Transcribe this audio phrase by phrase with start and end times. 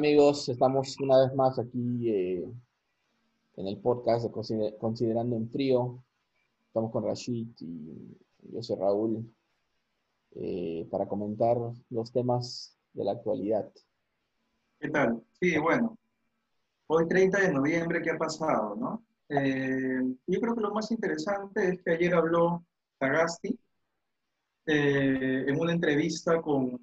[0.00, 2.50] Amigos, estamos una vez más aquí eh,
[3.56, 6.02] en el podcast de Considerando en Frío.
[6.68, 8.16] Estamos con Rashid y
[8.50, 9.30] yo soy Raúl
[10.36, 11.58] eh, para comentar
[11.90, 13.70] los temas de la actualidad.
[14.78, 15.22] ¿Qué tal?
[15.38, 15.98] Sí, bueno,
[16.86, 18.76] hoy 30 de noviembre, ¿qué ha pasado?
[18.76, 19.04] No?
[19.28, 22.64] Eh, yo creo que lo más interesante es que ayer habló
[22.98, 23.60] Sagasti
[24.64, 26.80] en una entrevista con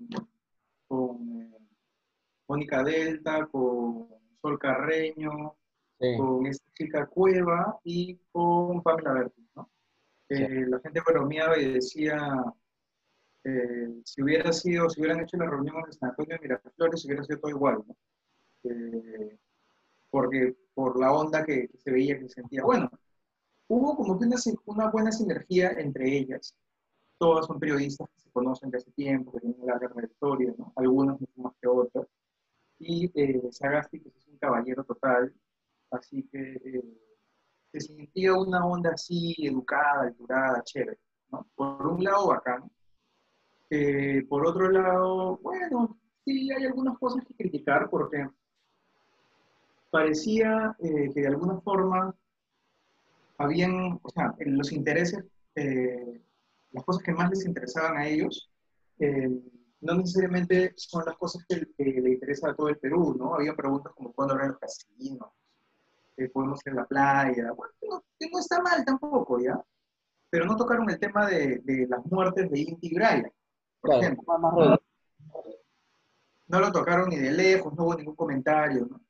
[2.48, 4.08] Mónica Delta, con
[4.42, 5.56] Sol Carreño,
[5.98, 9.70] con esta chica Cueva y con Pamela Verde, ¿no?
[10.30, 12.44] Eh, la gente bromeaba y decía,
[13.44, 17.24] eh, si hubiera sido, si hubieran hecho la reunión en San Antonio de Miraflores, hubiera
[17.24, 17.96] sido todo igual, ¿no?
[18.64, 19.38] Eh,
[20.10, 22.64] porque por la onda que, se veía, que se sentía.
[22.64, 22.90] Bueno,
[23.68, 24.36] hubo como que una,
[24.66, 26.56] una, buena sinergia entre ellas.
[27.18, 30.74] Todas son periodistas que se conocen de hace tiempo, que tienen larga trayectoria, ¿no?
[30.76, 32.06] Algunas mucho más que otras
[32.80, 35.34] y eh, Sagasti pues, es un caballero total,
[35.92, 36.84] así que eh,
[37.72, 41.00] se sentía una onda así, educada, alturada, chévere.
[41.56, 42.72] Por un lado, bacán.
[43.70, 48.26] Eh, por otro lado, bueno, sí hay algunas cosas que criticar porque
[49.92, 52.16] parecía eh, que de alguna forma
[53.38, 55.26] habían, o sea, los intereses,
[56.72, 58.50] las cosas que más les interesaban a ellos,
[59.82, 63.36] no necesariamente son las cosas que, le interesan a todo el Perú, ¿no?
[63.36, 65.30] Había preguntas como cuándo abren los casinos,
[66.18, 69.60] eh, podemos ir a la playa, bueno, no, está mal tampoco, ¿ya?
[70.30, 73.32] Pero no tocaron el tema de, las muertes de Inti Brian,
[73.80, 74.80] por ejemplo.
[76.48, 79.02] No, lo tocaron ni de lejos, no hubo ningún comentario, ¿no?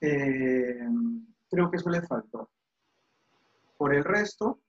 [0.00, 0.86] Eh,
[1.50, 2.50] creo que eso le faltó.
[3.78, 4.60] Por el resto,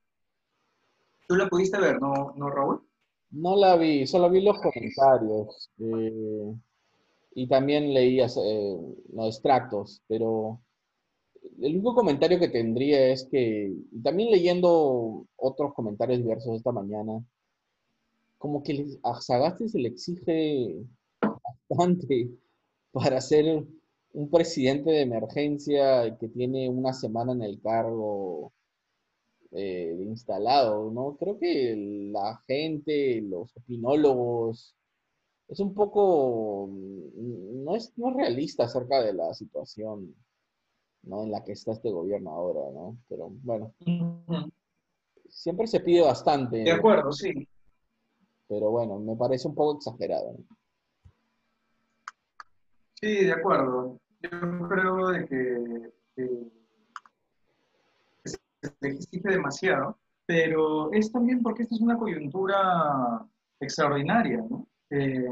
[1.27, 2.86] ¿tú la pudiste ver, no, no Raúl?
[3.31, 6.53] No la vi, solo vi los comentarios eh,
[7.35, 10.59] y también leí eh, los extractos, pero
[11.61, 13.73] el único comentario que tendría es que,
[14.03, 17.23] también leyendo otros comentarios diversos esta mañana,
[18.37, 20.75] como que a Sagasti se le exige
[21.69, 22.29] bastante
[22.91, 23.65] para ser
[24.13, 28.53] un presidente de emergencia que tiene una semana en el cargo
[29.57, 31.17] eh, instalado, ¿no?
[31.17, 31.75] Creo que
[32.11, 34.75] la gente, los opinólogos,
[35.47, 40.15] es un poco, mm, no es, no realista acerca de la situación,
[41.03, 41.23] ¿no?
[41.23, 42.97] En la que está este gobierno ahora, ¿no?
[43.09, 43.73] Pero bueno,
[45.27, 46.57] siempre se pide bastante.
[46.57, 47.47] De acuerdo, sí.
[48.47, 50.35] Pero bueno, me parece un poco exagerado.
[52.93, 53.99] Sí, de acuerdo.
[54.21, 54.29] Yo
[54.69, 56.47] creo de que
[58.61, 63.25] se exige demasiado, pero es también porque esta es una coyuntura
[63.59, 64.67] extraordinaria, ¿no?
[64.89, 65.27] Eh,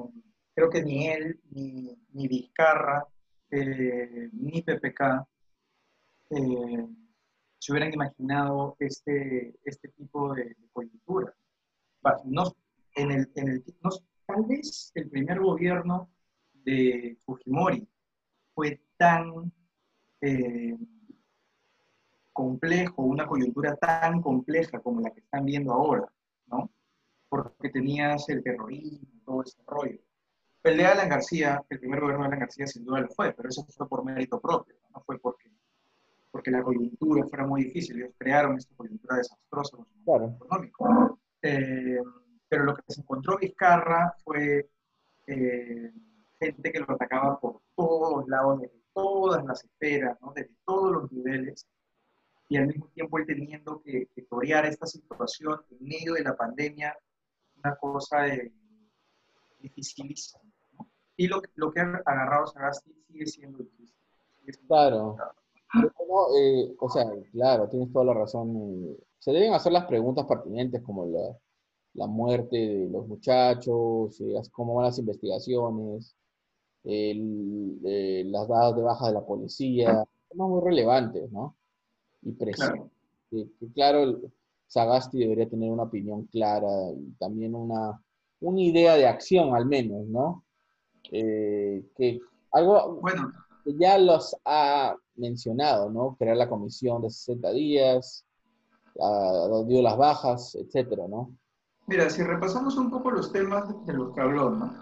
[0.53, 3.05] creo que ni él, ni, ni Vizcarra,
[3.51, 5.27] eh, ni PPK
[6.31, 6.87] eh,
[7.59, 11.33] se hubieran imaginado este, este tipo de, coyuntura.
[12.25, 12.55] No,
[12.95, 13.63] en el, en el,
[14.27, 16.09] tal vez el primer gobierno
[16.53, 17.87] de Fujimori
[18.53, 19.51] fue tan
[22.35, 26.05] complejo, una coyuntura tan compleja como la que están viendo ahora,
[26.47, 26.69] ¿no?
[27.29, 29.99] Porque tenías el terrorismo, todo ese rollo.
[30.61, 33.47] El de Alan García, el primer gobierno de Alan García sin duda lo fue, pero
[33.47, 35.49] eso fue por mérito propio, no fue porque,
[36.29, 38.01] porque la coyuntura fuera muy difícil.
[38.01, 40.35] Ellos crearon esta coyuntura desastrosa claro.
[40.35, 41.19] económico.
[41.41, 41.99] Eh,
[42.49, 44.69] pero lo que se encontró Vizcarra fue
[45.27, 45.93] eh,
[46.39, 50.33] gente que lo atacaba por todos lados, desde todas las esferas, ¿no?
[50.35, 51.65] desde todos los niveles,
[52.47, 56.35] y al mismo tiempo él teniendo que, que torear esta situación en medio de la
[56.35, 56.97] pandemia,
[57.57, 58.51] una cosa de,
[59.59, 60.41] dificilísima.
[61.17, 63.95] Y lo, lo, que ha agarrado Sagasti sigue siendo difícil.
[64.67, 65.17] claro.
[66.37, 68.97] Eh, o sea, claro, tienes toda la razón.
[69.19, 71.37] Se deben hacer las preguntas pertinentes como la,
[71.93, 76.15] la muerte de los muchachos, eh, cómo van las investigaciones,
[76.83, 81.57] el, eh, las dadas de baja de la policía, temas muy relevantes, ¿no?
[82.21, 82.33] y.
[82.35, 82.89] Claro.
[84.67, 88.01] Sagasti debería tener una opinión clara y también una,
[88.39, 90.43] una idea de acción al menos, ¿no?
[91.11, 92.19] Eh, que
[92.51, 93.31] algo bueno.
[93.63, 96.15] que ya los ha mencionado, ¿no?
[96.17, 98.25] Crear la comisión de 60 días,
[99.67, 101.31] dio las bajas, etcétera, ¿no?
[101.87, 104.73] Mira, si repasamos un poco los temas de los que habló, ¿no?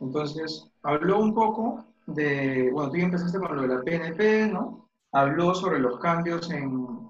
[0.00, 4.88] Entonces, habló un poco de, bueno, tú ya empezaste con lo de la PNP, ¿no?
[5.12, 7.07] habló sobre los cambios en,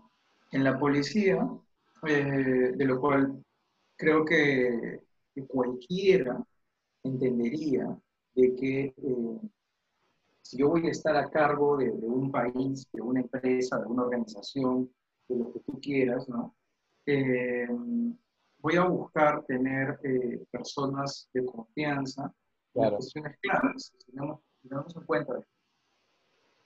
[0.50, 1.48] en la policía,
[2.06, 3.44] eh, de lo cual
[3.96, 5.00] creo que,
[5.46, 6.44] cualquiera
[7.04, 7.96] entendería
[8.34, 9.40] de que eh,
[10.42, 14.04] si yo voy a estar a cargo de, un país, de una empresa, de una
[14.04, 14.90] organización,
[15.28, 16.56] de lo que tú quieras, ¿no?
[17.06, 17.68] Eh,
[18.58, 22.32] voy a buscar tener eh, personas de confianza,
[22.72, 22.96] claro.
[22.96, 23.92] cuestiones claras.
[23.92, 24.40] Si tenemos,
[24.96, 25.40] en cuenta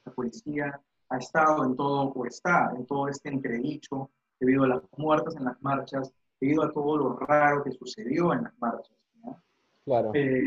[0.04, 0.80] la policía
[1.12, 4.10] ha estado en todo, o está en todo este entredicho,
[4.40, 8.44] debido a las muertes en las marchas, debido a todo lo raro que sucedió en
[8.44, 8.96] las marchas.
[9.84, 10.12] Claro.
[10.14, 10.42] Eh,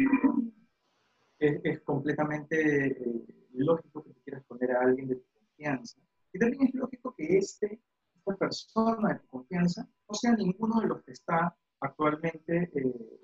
[1.40, 6.00] es, completamente eh, lógico que quieras poner a alguien de tu confianza.
[6.34, 7.82] Y también es lógico que este,
[8.16, 13.20] esta persona de tu confianza no sea ninguno de los que está actualmente eh,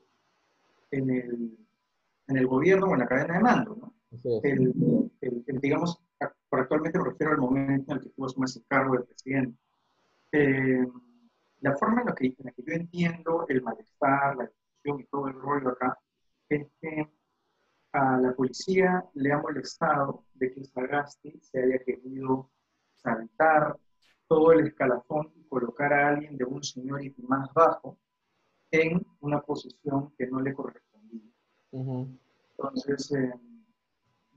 [0.91, 1.57] en, el,
[2.27, 3.75] en, el, gobierno o en la cadena de mando.
[3.75, 3.90] ¿no?
[4.43, 4.73] El,
[5.61, 6.01] digamos,
[6.49, 9.57] por actualmente me refiero al momento en el que tú asumes el cargo de presidente.
[10.33, 10.85] Eh,
[11.61, 15.05] la forma en la, que, en la que yo entiendo el malestar, la discusión y
[15.05, 15.97] todo el rollo acá
[16.49, 17.09] es que
[17.93, 22.49] a la policía le ha molestado de que Sagasti se haya querido
[22.95, 23.77] saltar
[24.27, 27.97] todo el escalafón y colocar a alguien de un seniority más bajo
[28.71, 31.29] en una posición que no le correspondía.
[31.71, 33.33] Entonces, eh,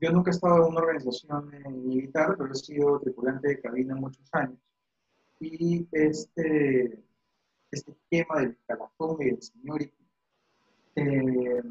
[0.01, 3.95] yo nunca he estado en una organización eh, militar, pero he sido tripulante de cabina
[3.95, 4.59] muchos años.
[5.39, 7.03] Y este,
[7.71, 10.07] este tema del escalafón y del seniority
[10.95, 11.63] eh,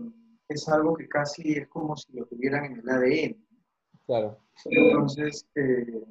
[0.49, 3.47] es algo que casi es como si lo tuvieran en el ADN.
[4.07, 4.39] Claro.
[4.67, 6.05] Entonces, eh,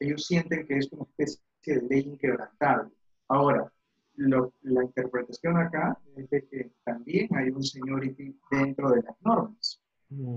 [0.00, 2.90] ellos sienten que es una especie de ley inquebrantable.
[3.28, 3.72] Ahora,
[4.16, 9.80] la interpretación acá es de que también hay un seniority dentro de las normas.
[10.10, 10.36] Mm.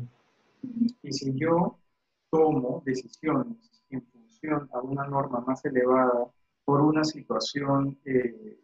[1.01, 1.79] Y si yo
[2.29, 6.27] tomo decisiones en función a una norma más elevada
[6.65, 8.59] por una situación eh,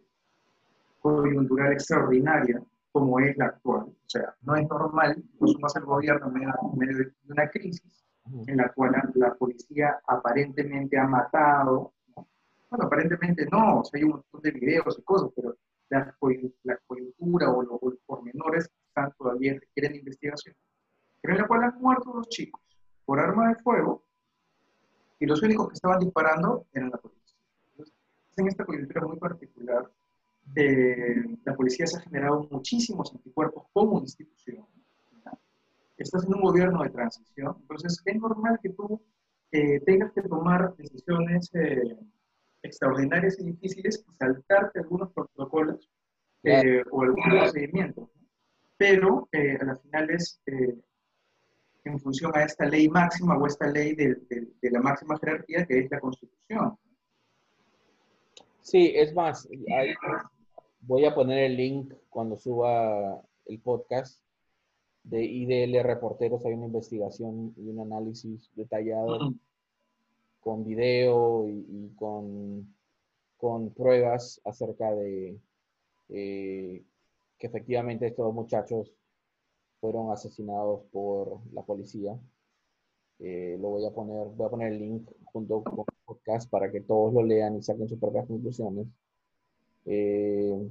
[0.99, 2.61] coyuntural extraordinaria,
[2.91, 3.83] como es la actual.
[3.83, 8.05] O sea, no es normal que sumas el gobierno en medio, de una crisis
[8.47, 11.93] en la cual la policía aparentemente ha matado.
[12.69, 15.55] Bueno, aparentemente no, o sea, hay un montón de videos y cosas, pero
[15.89, 16.15] la,
[16.87, 20.55] coyuntura o los, pormenores están todavía requieren investigación.
[21.23, 22.61] En la cual han muerto los chicos
[23.05, 24.03] por arma de fuego
[25.19, 27.37] y los únicos que estaban disparando eran la policía.
[27.71, 27.95] Entonces,
[28.37, 29.91] en esta coyuntura muy particular,
[30.55, 34.65] eh, la policía se ha generado muchísimos anticuerpos como institución.
[35.97, 38.99] Estás en un gobierno de transición, entonces es normal que tú
[39.51, 41.95] eh, tengas que tomar decisiones eh,
[42.63, 45.87] extraordinarias y difíciles y saltarte algunos protocolos
[46.89, 48.09] o algunos procedimientos.
[48.77, 50.41] Pero a las finales,
[51.83, 54.15] en función a esta ley máxima o esta ley de,
[54.61, 56.77] de la máxima jerarquía que es la Constitución.
[58.61, 59.49] Sí, es más,
[60.81, 64.21] voy a poner el link cuando suba el podcast
[65.03, 66.45] de IDL Reporteros.
[66.45, 69.33] Hay una investigación y un análisis detallado
[70.41, 72.73] con video y, con,
[73.37, 75.39] con, pruebas acerca de
[76.09, 76.83] eh,
[77.37, 78.93] que efectivamente estos muchachos
[79.81, 82.17] fueron asesinados por la policía.
[83.19, 86.71] Eh, lo voy a poner, voy a poner el link junto con el podcast para
[86.71, 88.87] que todos lo lean y saquen sus propias conclusiones.
[89.85, 90.69] Eh,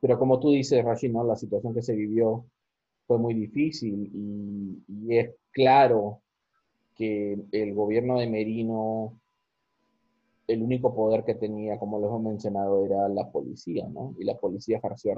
[0.00, 1.24] pero como tú dices, Rashid, ¿no?
[1.24, 2.46] la situación que se vivió
[3.06, 6.22] fue muy difícil y, y, es claro
[6.94, 9.20] que el gobierno de Merino,
[10.46, 14.14] el único poder que tenía, como lo hemos mencionado, era la policía, ¿no?
[14.18, 15.14] Y la policía ejerció.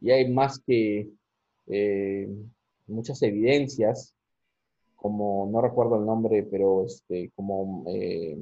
[0.00, 1.10] Y hay más que
[1.68, 2.28] eh,
[2.86, 4.14] muchas evidencias
[4.96, 8.36] como, no recuerdo el nombre, pero este, como eh,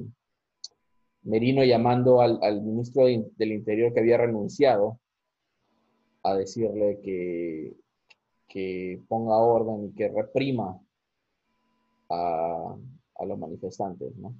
[1.22, 4.98] Merino llamando al, ministro del Interior que había renunciado
[6.22, 7.76] a decirle que,
[8.48, 10.80] que ponga orden y que reprima
[12.08, 12.76] a,
[13.26, 14.34] los manifestantes, ¿no?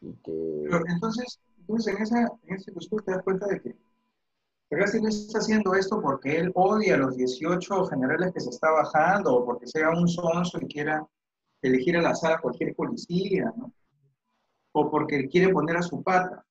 [0.00, 0.64] Y que...
[0.88, 3.76] entonces, entonces en, esa, en ese discurso te das cuenta de que
[4.72, 8.70] Ragasti no está haciendo esto porque él odia a los 18 generales que se está
[8.70, 11.06] bajando o porque sea un sonso y quiera
[11.60, 13.70] elegir al azar a cualquier policía, ¿no?
[14.72, 16.42] O porque quiere poner a su pata.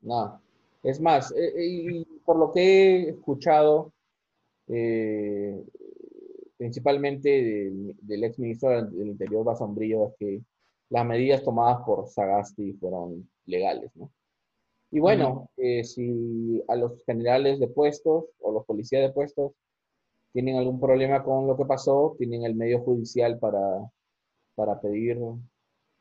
[0.00, 0.42] No,
[0.82, 3.92] es más, eh, eh, por lo que he escuchado,
[4.66, 5.64] eh,
[6.56, 10.42] principalmente del, ex ministro del Interior, Basombrillo, es que
[10.90, 14.10] las medidas tomadas por Sagasti fueron legales, ¿no?
[14.94, 19.52] Y bueno, si a los generales de puestos o los policías de puestos
[20.32, 23.60] tienen algún problema con lo que pasó, tienen el medio judicial para
[24.54, 25.18] para pedir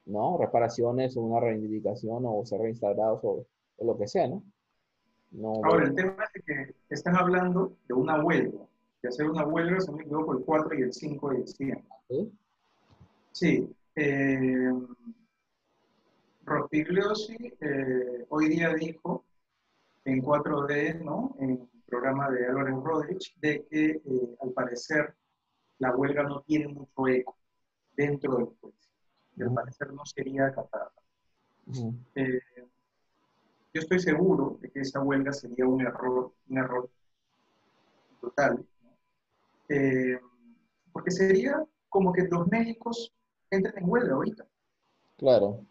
[0.05, 0.37] ¿no?
[0.37, 3.45] reparaciones o una reivindicación o ser reinstaurados o,
[3.83, 4.43] lo que sea, ¿no?
[5.63, 8.59] Ahora, el tema es que están hablando de una huelga,
[9.01, 11.83] de hacer una huelga, se me equivoco, el 4 y el 5 de diciembre.
[13.31, 13.75] Sí.
[13.95, 14.71] Eh,
[16.45, 19.25] Rospigliosi eh, hoy día dijo
[20.05, 21.35] en 4D, ¿no?
[21.39, 25.15] En el programa de Álvaro Rodríguez, de que eh, al parecer
[25.79, 27.37] la huelga no tiene mucho eco
[27.95, 28.91] dentro del juicio.
[29.37, 30.91] Y al parecer no sería acatada.
[32.15, 32.41] Eh,
[33.73, 36.89] yo estoy seguro de que esa huelga sería un error, un error
[38.21, 38.65] total.
[40.91, 43.13] Porque sería como que los médicos
[43.49, 44.45] entren en huelga ahorita.
[45.17, 45.65] Claro.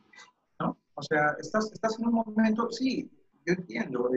[0.94, 3.10] O sea, estás, estás en un momento, sí,
[3.46, 4.10] yo entiendo,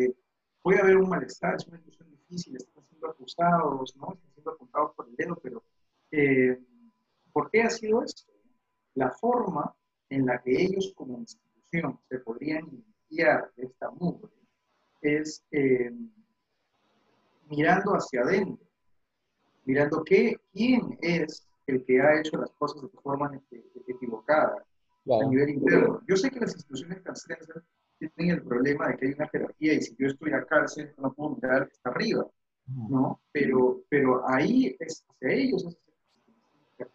[0.62, 4.14] puede haber un malestar, es una situación difícil, están siendo acusados, ¿no?
[4.14, 5.64] Están siendo apuntados por el dedo, pero
[6.12, 6.60] eh,
[7.32, 8.32] ¿por qué ha sido esto?
[8.96, 9.76] La forma
[10.10, 12.70] en la que ellos como institución se podrían
[13.10, 14.32] de esta mugre
[15.02, 15.92] es eh,
[17.50, 18.66] mirando hacia adentro,
[19.66, 23.32] mirando qué, quién es el que ha hecho las cosas de forma
[23.88, 24.66] equivocada,
[25.14, 26.02] a nivel interno.
[26.08, 27.64] Yo sé que las instituciones carcelarias
[27.98, 31.14] tienen el problema de que hay una jerarquía y si yo estoy a cárcel no
[31.14, 32.28] puedo mirar que está arriba,
[32.68, 33.22] ¿no?
[33.32, 36.88] Pero, pero ahí es hacia ellos es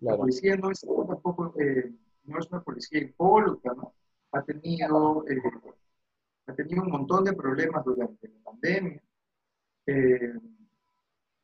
[0.00, 1.92] La policía no es tampoco, eh,
[2.24, 3.94] no es una policía impoluta, ¿no?
[4.32, 5.40] Ha tenido, eh,
[6.46, 9.02] ha tenido un montón de problemas durante la pandemia.
[9.86, 10.32] Eh,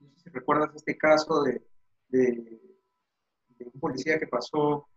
[0.01, 1.63] no sé si recuerdas este caso de,
[2.09, 2.61] de,
[3.59, 4.89] de un policía que pasó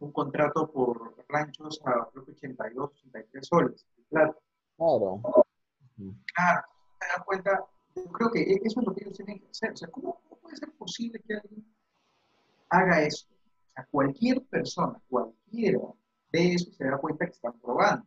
[0.00, 4.36] un contrato por ranchos a creo que 82, 83 soles Claro.
[4.76, 5.22] Claro.
[6.34, 6.62] Claro,
[6.98, 7.64] te das cuenta,
[7.94, 9.72] yo creo que eso es lo que ellos tienen que hacer.
[9.72, 11.64] O sea, ¿cómo, puede ser posible que alguien
[12.70, 13.26] haga eso?
[13.28, 15.80] O sea, cualquier persona, cualquiera
[16.32, 18.06] de eso se da cuenta que están probando.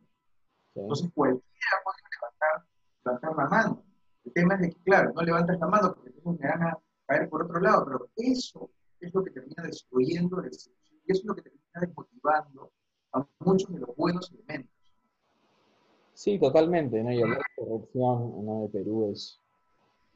[0.74, 2.68] Entonces, cualquiera puede levantar,
[3.04, 3.84] levantar la mano.
[4.24, 6.78] El tema es de que, claro, no levantas la mano porque entonces me van a
[7.06, 8.70] caer por otro lado, pero eso
[9.00, 10.50] es lo que termina destruyendo el
[11.06, 12.70] y eso es lo que termina desmotivando
[13.12, 14.70] a muchos de los buenos elementos.
[16.14, 17.12] Sí, totalmente, ¿no?
[17.12, 19.40] Y hablar de corrupción en de Perú es,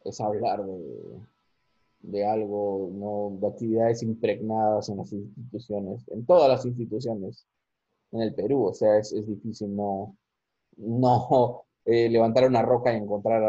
[0.04, 1.20] es hablar de,
[2.00, 3.36] de algo, ¿no?
[3.40, 7.46] de actividades impregnadas en las instituciones, en todas las instituciones
[8.12, 8.66] en el Perú.
[8.66, 10.16] O sea, es, es difícil no,
[10.76, 13.42] no eh, levantar una roca y encontrar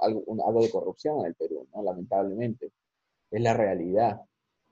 [0.00, 1.82] algo, de corrupción en el Perú, ¿no?
[1.82, 2.72] lamentablemente.
[3.30, 4.22] Es la realidad.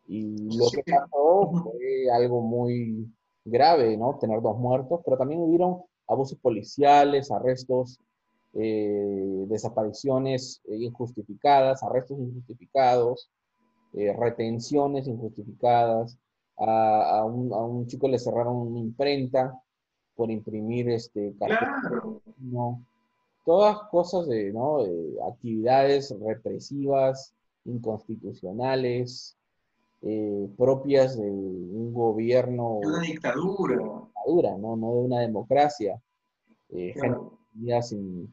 [0.09, 3.07] Y lo que pasó fue algo muy
[3.45, 4.19] grave, ¿no?
[4.19, 8.01] Tener dos muertos, pero también hubieron abusos policiales, arrestos,
[8.55, 13.31] eh, desapariciones eh, injustificadas, arrestos injustificados,
[13.93, 16.19] eh, retenciones injustificadas.
[16.61, 19.63] A, un, a, un, chico le cerraron una imprenta
[20.17, 22.21] por imprimir este claro.
[22.39, 22.83] no
[23.49, 24.81] todas cosas de ¿no?
[25.27, 27.33] actividades represivas
[27.65, 29.38] inconstitucionales
[30.03, 32.79] eh, propias de un gobierno.
[32.81, 33.75] De una dictadura.
[33.75, 34.77] dictadura ¿no?
[34.77, 36.01] no de una democracia.
[36.71, 36.95] Eh,
[37.83, 38.33] sin,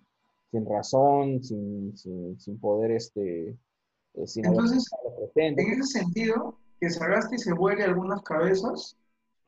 [0.51, 4.89] sin, razón, sin, sin, sin poder, este, eh, Entonces,
[5.35, 8.97] en ese sentido, que Sagasti se vuelve algunas cabezas,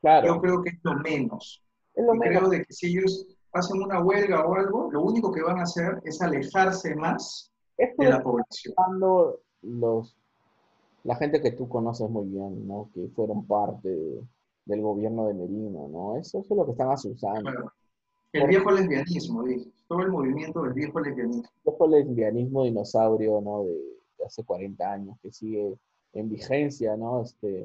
[0.00, 0.26] claro.
[0.26, 1.62] yo creo que es lo menos.
[1.94, 2.38] Es lo menos.
[2.38, 5.62] Creo de que si ellos hacen una huelga o algo, lo único que van a
[5.62, 8.74] hacer es alejarse más de la población.
[9.62, 10.16] Los
[11.08, 12.90] la gente que tú conoces muy bien, ¿no?
[12.92, 13.88] Que fueron parte
[14.66, 16.16] del gobierno de Merino, ¿no?
[16.18, 17.50] Eso, es lo que están asusando.
[18.30, 19.42] El viejo lesbianismo.
[19.88, 21.44] Todo el movimiento del viejo lesbianismo.
[21.44, 23.64] El viejo lesbianismo dinosaurio, ¿no?
[23.64, 23.74] De,
[24.26, 25.78] hace 40 años, que sigue
[26.12, 27.22] en vigencia, ¿no?
[27.22, 27.62] Este,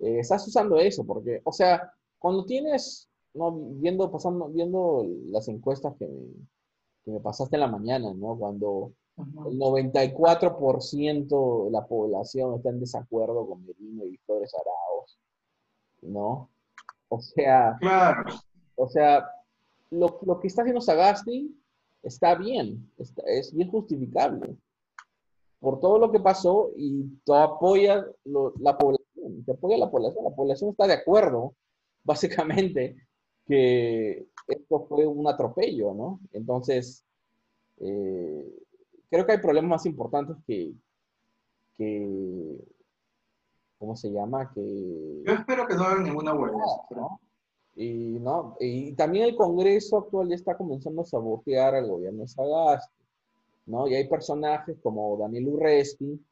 [0.00, 3.52] eh, estás usando eso, porque, o sea, cuando tienes, ¿no?
[3.52, 6.26] Viendo, pasando, viendo las encuestas que me,
[7.04, 8.36] que me pasaste en la mañana, ¿no?
[8.36, 15.18] Cuando el 94% de la población está en desacuerdo con Merino y Flores Araos,
[16.02, 16.50] ¿no?
[17.08, 18.24] O sea, claro.
[18.76, 19.30] o sea
[19.90, 21.56] lo, que está haciendo Sagasti
[22.02, 24.58] está bien, es bien justificable
[25.64, 30.36] por todo lo que pasó y tú apoyas la población, te apoya la población, la
[30.36, 31.54] población está de acuerdo,
[32.04, 32.96] básicamente,
[33.46, 36.20] que esto fue un atropello, ¿no?
[36.32, 37.02] Entonces,
[37.78, 38.46] eh,
[39.10, 40.72] creo que hay problemas más importantes que,
[41.76, 42.58] que
[43.78, 44.50] ¿cómo se llama?
[44.54, 46.58] Que, Yo espero que no hagan ninguna huelga.
[47.76, 48.56] Y, ¿no?
[48.60, 53.04] y también el Congreso actual ya está comenzando a sabotear al gobierno de Sagasti,
[53.66, 53.88] ¿no?
[53.88, 56.24] Y hay personajes como Daniel Urresti,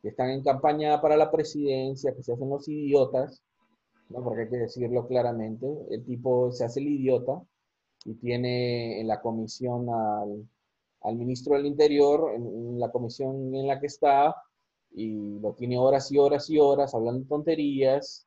[0.00, 3.42] que están en campaña para la presidencia, que se hacen los idiotas,
[4.08, 4.22] ¿no?
[4.22, 7.42] Porque hay que decirlo claramente, el tipo se hace el idiota
[8.04, 10.46] y tiene en la comisión al
[11.04, 14.34] al ministro del Interior en, la comisión en la que está
[14.92, 18.26] y lo tiene horas y horas y horas hablando tonterías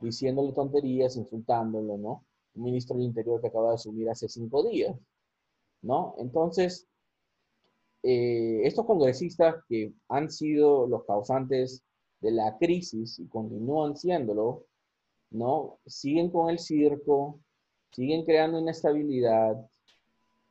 [0.00, 2.24] diciéndole tonterías, insultándolo, ¿no?
[2.54, 4.96] Un ministro del Interior que acaba de asumir hace cinco días,
[5.82, 6.14] ¿no?
[6.18, 6.86] Entonces,
[8.02, 11.82] eh, estos congresistas que han sido los causantes
[12.20, 14.66] de la crisis y continúan siéndolo,
[15.30, 15.78] ¿no?
[15.86, 17.40] Siguen con el circo,
[17.92, 19.56] siguen creando inestabilidad,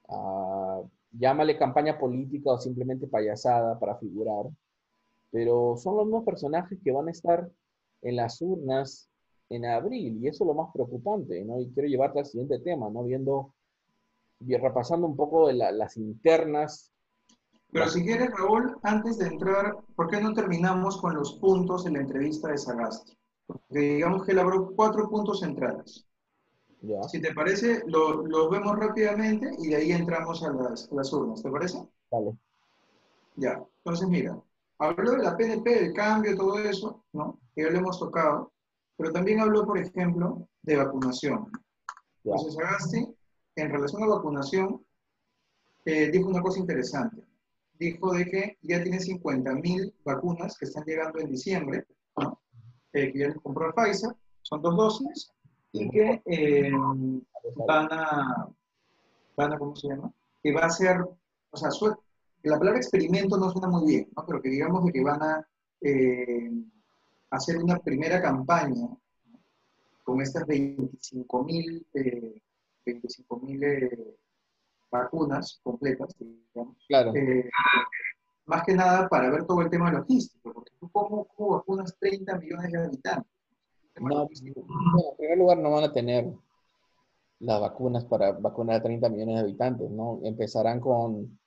[0.09, 4.45] uh, llámale campaña política o simplemente payasada para figurar,
[5.31, 7.49] pero son los mismos personajes que van a estar
[8.01, 9.09] en las urnas
[9.49, 11.59] en abril, y eso es lo más preocupante, ¿no?
[11.59, 13.03] Y quiero llevarte al siguiente tema, ¿no?
[13.03, 13.53] Viendo,
[14.39, 16.91] repasando un poco las internas.
[17.71, 21.93] Pero si quieres, Raúl, antes de entrar, ¿por qué no terminamos con los puntos en
[21.93, 23.17] la entrevista de Sagasti?
[23.45, 26.05] Porque digamos que él abrió cuatro puntos centrales.
[26.83, 27.01] Ya.
[27.03, 31.13] Si te parece, los lo vemos rápidamente y de ahí entramos a las, a las
[31.13, 31.81] urnas, ¿te parece?
[32.11, 32.37] Vale.
[33.37, 34.37] Ya, entonces mira,
[34.79, 37.39] habló de la PNP, del cambio, todo eso, ¿no?
[37.55, 38.51] Que ya lo hemos tocado,
[38.97, 41.49] pero también habló, por ejemplo, de vacunación.
[42.25, 43.07] Entonces, Agasti,
[43.55, 44.85] en relación a vacunación,
[45.85, 47.23] eh, dijo una cosa interesante.
[47.79, 51.85] Dijo de que ya tiene 50.000 vacunas que están llegando en diciembre,
[52.17, 52.41] ¿no?
[52.93, 54.11] eh, que ya les compró Pfizer,
[54.41, 55.31] son dos dosis,
[55.73, 56.71] y que eh,
[57.67, 58.47] van a,
[59.35, 60.13] van a, ¿cómo se llama?
[60.41, 61.69] Que va a ser, o sea,
[62.43, 64.25] la palabra experimento no suena muy bien, ¿no?
[64.25, 65.47] pero que digamos de que van a
[65.81, 66.51] eh,
[67.31, 68.87] hacer una primera campaña
[70.03, 72.41] con estas 25.000 eh,
[72.85, 74.17] 25 eh,
[74.91, 76.77] vacunas completas, digamos.
[76.87, 77.13] Claro.
[78.45, 82.37] Más que nada para ver todo el tema logístico, porque tú cómo, cómo vacunas 30
[82.37, 83.42] millones de habitantes.
[83.99, 86.33] No, en primer lugar no van a tener
[87.39, 90.19] las vacunas para vacunar a 30 millones de habitantes, ¿no?
[90.23, 91.37] Empezarán con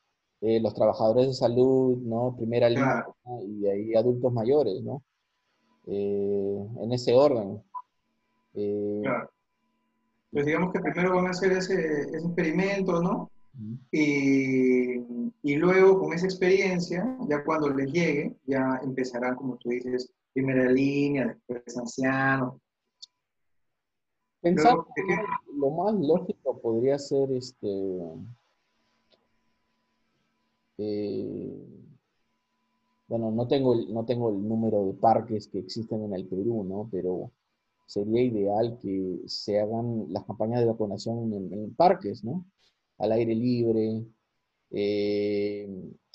[0.42, 2.36] eh, los trabajadores de salud, ¿no?
[2.36, 3.06] Primera línea,
[3.42, 5.02] y de ahí adultos mayores, ¿no?
[5.86, 7.62] Eh, en ese orden.
[8.54, 9.30] Eh, claro.
[10.32, 13.30] Pues digamos que primero van a hacer ese, ese experimento, ¿no?
[13.90, 14.96] Y,
[15.42, 20.70] y, luego con esa experiencia, ya cuando les llegue, ya empezarán, como tú dices, primera
[20.70, 22.60] línea, después ancianos.
[24.42, 24.76] Pensar
[25.54, 27.68] lo más lógico podría ser este
[30.76, 31.66] eh,
[33.08, 36.64] bueno, no tengo, el, no tengo el número de parques que existen en el Perú,
[36.64, 36.86] ¿no?
[36.92, 37.32] Pero
[37.86, 42.44] sería ideal que se hagan las campañas de vacunación en, parques, ¿no?
[42.98, 44.04] Al aire libre,
[44.70, 45.66] eh,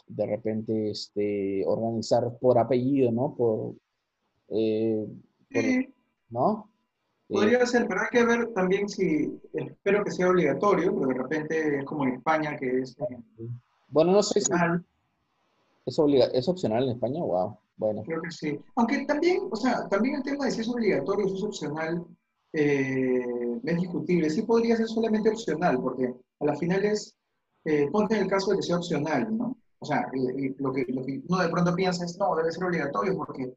[0.06, 3.36] de repente este, organizar por apellido, ¿no?
[3.36, 3.76] Por,
[4.52, 5.94] eh,
[6.30, 6.70] ¿No?
[7.28, 11.80] Podría ser, pero hay que ver también si, espero que sea obligatorio, pero de repente
[11.80, 12.96] es como en España que es...
[13.88, 14.52] Bueno, no sé si
[15.86, 17.58] es, es opcional en España, wow.
[17.78, 18.04] Bueno.
[18.04, 18.60] Creo que sí.
[18.76, 22.06] Aunque también, o sea, también el tema de si es obligatorio o si es opcional
[22.54, 24.30] eh, es discutible.
[24.30, 27.16] Sí podría ser solamente opcional, porque a la final es,
[27.66, 29.58] eh, ponte en el caso de que sea opcional, ¿no?
[29.80, 30.06] O sea,
[30.60, 33.52] lo, que, lo que uno de pronto piensa es, no, debe ser obligatorio porque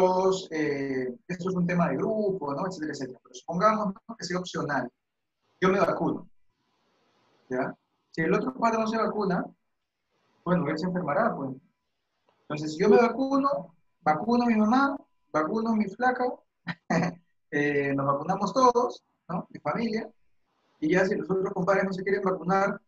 [0.00, 2.66] todos, eh, esto es un tema de grupo, ¿no?
[2.66, 3.20] Etcétera, etcétera.
[3.22, 4.90] Pero supongamos que sea opcional.
[5.60, 6.28] Yo me vacuno,
[7.48, 7.74] ¿ya?
[8.10, 9.44] Si el otro padre no se vacuna,
[10.44, 11.50] bueno, él se enfermará, pues.
[12.42, 14.96] Entonces, si yo me vacuno, vacuno a mi mamá,
[15.32, 16.24] vacuno a mi flaca,
[17.50, 19.46] eh, nos vacunamos todos, ¿no?
[19.50, 20.10] Mi familia,
[20.80, 22.80] y ya si los otros compadres no se quieren vacunar,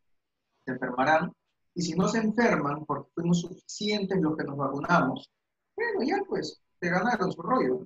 [0.64, 1.32] se enfermarán.
[1.74, 5.30] Y si no se enferman, porque fuimos suficientes los que nos vacunamos,
[5.76, 7.84] bueno, ya pues, se ganaron su rollo.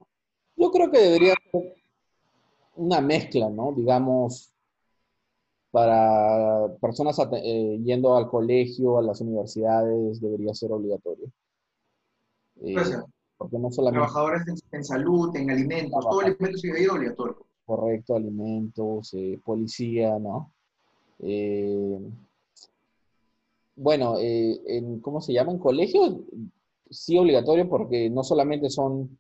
[0.57, 1.75] Yo creo que debería ser
[2.77, 3.73] una mezcla, ¿no?
[3.73, 4.53] Digamos,
[5.71, 11.27] para personas eh, yendo al colegio, a las universidades, debería ser obligatorio.
[12.61, 12.77] Eh,
[13.39, 14.07] porque no solamente...
[14.07, 17.47] Trabajadores en, salud, en alimentos, todo el alimento sigue obligatorio.
[17.65, 20.53] Correcto, alimentos, eh, policía, ¿no?
[23.77, 25.53] bueno, en, ¿cómo se llama?
[25.53, 26.25] En colegio,
[26.93, 29.19] sí obligatorio porque no solamente son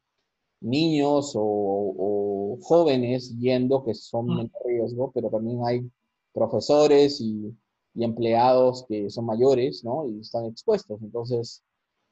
[0.60, 5.90] niños o, jóvenes yendo que son en riesgo, pero también hay
[6.32, 7.56] profesores y,
[7.94, 10.08] empleados que son mayores, ¿no?
[10.08, 11.00] Y están expuestos.
[11.02, 11.62] Entonces,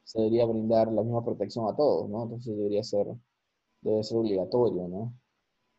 [0.05, 2.25] se debería brindar la misma protección a todos, ¿no?
[2.25, 3.07] Entonces, debería ser,
[3.81, 5.14] debe ser obligatorio, ¿no?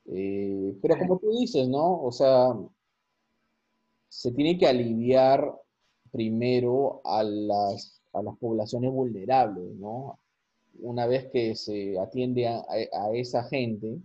[0.06, 2.02] Eh, pero como tú dices, ¿no?
[2.02, 2.56] O sea,
[4.10, 5.56] se tiene que aliviar
[6.12, 10.20] primero a las, a las poblaciones vulnerables, ¿no?
[10.80, 12.64] Una vez que se atiende a,
[13.14, 14.00] esa gente,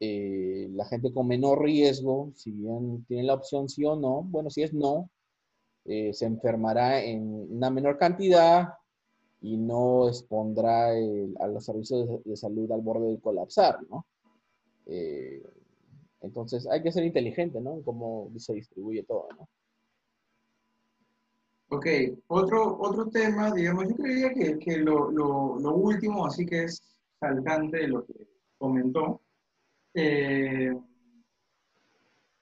[0.00, 4.50] eh, la gente con menor riesgo, si bien tiene la opción sí o no, bueno,
[4.50, 5.10] si es no,
[5.84, 8.74] eh, se enfermará en una menor cantidad
[9.40, 14.06] y no expondrá a los servicios de, salud al borde de colapsar, ¿no?
[14.86, 15.42] Eh,
[16.20, 17.74] entonces hay que ser inteligente, ¿no?
[17.74, 19.48] En cómo se distribuye todo, ¿no?
[21.72, 21.86] Ok,
[22.26, 26.82] otro, otro tema, digamos, yo creía que, que lo, lo, lo, último, así que es
[27.20, 28.26] saltante de lo que
[28.58, 29.22] comentó,
[29.94, 30.76] eh,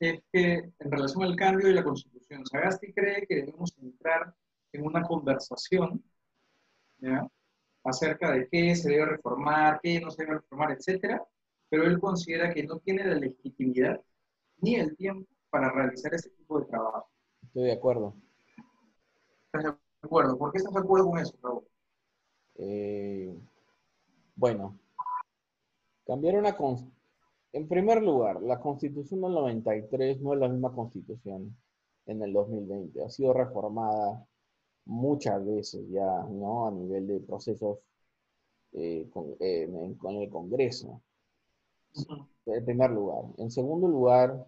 [0.01, 4.35] es que en relación al cambio de la Constitución, Sagasti cree que debemos entrar
[4.73, 6.03] en una conversación
[6.99, 7.29] ¿ya?
[7.85, 11.23] acerca de qué se debe reformar, qué no se debe reformar, etcétera,
[11.69, 14.01] pero él considera que no tiene la legitimidad
[14.62, 17.11] ni el tiempo para realizar ese tipo de trabajo.
[17.43, 18.17] Estoy de acuerdo.
[19.52, 20.37] ¿Estás de acuerdo?
[20.37, 21.64] ¿Por qué estás de acuerdo con eso, Raúl?
[22.56, 23.34] Eh,
[24.37, 24.78] bueno,
[26.06, 26.54] cambiar una...
[27.52, 31.56] En primer lugar, la constitución del 93 no es la misma constitución
[32.04, 33.02] en el 2020.
[33.02, 34.22] Ha sido reformada
[34.84, 36.66] muchas veces ya, ¿no?
[36.66, 37.78] A nivel de procesos
[38.72, 41.00] eh, con, el Congreso.
[42.44, 43.24] En primer lugar.
[43.38, 44.46] En segundo lugar,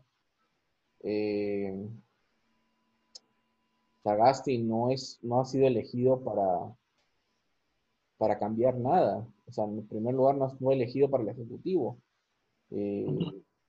[1.03, 1.89] eh,
[4.03, 6.75] Sagasti no, es, no ha sido elegido para,
[8.19, 9.27] para cambiar nada.
[9.47, 11.99] O sea, en primer lugar, no fue elegido para el Ejecutivo.
[12.71, 13.07] Eh,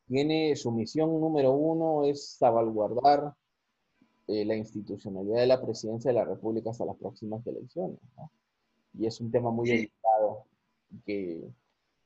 [0.08, 3.34] tiene su misión número uno es salvaguardar
[4.28, 7.98] eh, la institucionalidad de la presidencia de la República hasta las próximas elecciones.
[8.94, 10.46] Y es un tema muy delicado
[11.06, 11.50] que,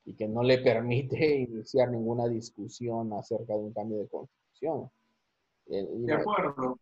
[0.05, 4.89] y que no le permite iniciar ninguna discusión acerca de un cambio de constitución.
[5.67, 6.79] Eh, de acuerdo.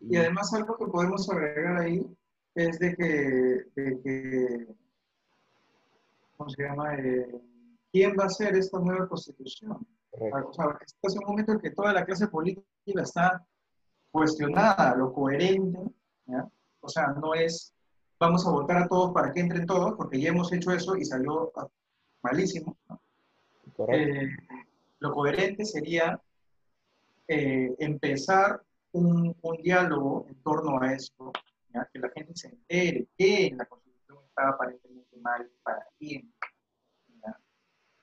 [0.00, 2.06] Y, además algo que podemos agregar ahí
[2.54, 4.66] es de que,
[6.36, 6.94] ¿cómo se llama?
[6.96, 7.40] Eh,
[7.92, 9.86] ¿Quién va a hacer esta nueva constitución?
[10.10, 13.44] O sea, este es un momento en que toda la clase política está
[14.10, 15.80] cuestionada, lo coherente,
[16.80, 17.74] o sea, no es
[18.24, 21.04] vamos a votar a todos para que entren todos, porque ya hemos hecho eso y
[21.04, 21.52] salió
[22.22, 22.76] malísimo.
[23.88, 24.28] Eh,
[25.00, 26.20] lo coherente sería
[27.28, 28.62] eh, empezar
[28.94, 31.32] un, un, diálogo en torno a esto,
[31.92, 36.32] que la gente se entere que la Constitución está aparentemente mal para quién.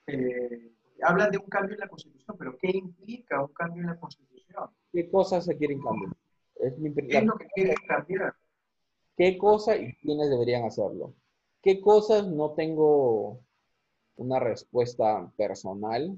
[0.08, 0.74] Eh,
[1.04, 4.70] hablan de un cambio en la Constitución, pero ¿qué implica un cambio en la Constitución?
[4.92, 6.14] ¿Qué cosas se quieren cambiar?
[6.56, 8.34] Es mi ¿Qué es lo que quieren cambiar?
[9.16, 11.14] ¿Qué cosas y quiénes deberían hacerlo?
[11.62, 13.40] ¿Qué cosas no tengo
[14.16, 16.18] una respuesta personal?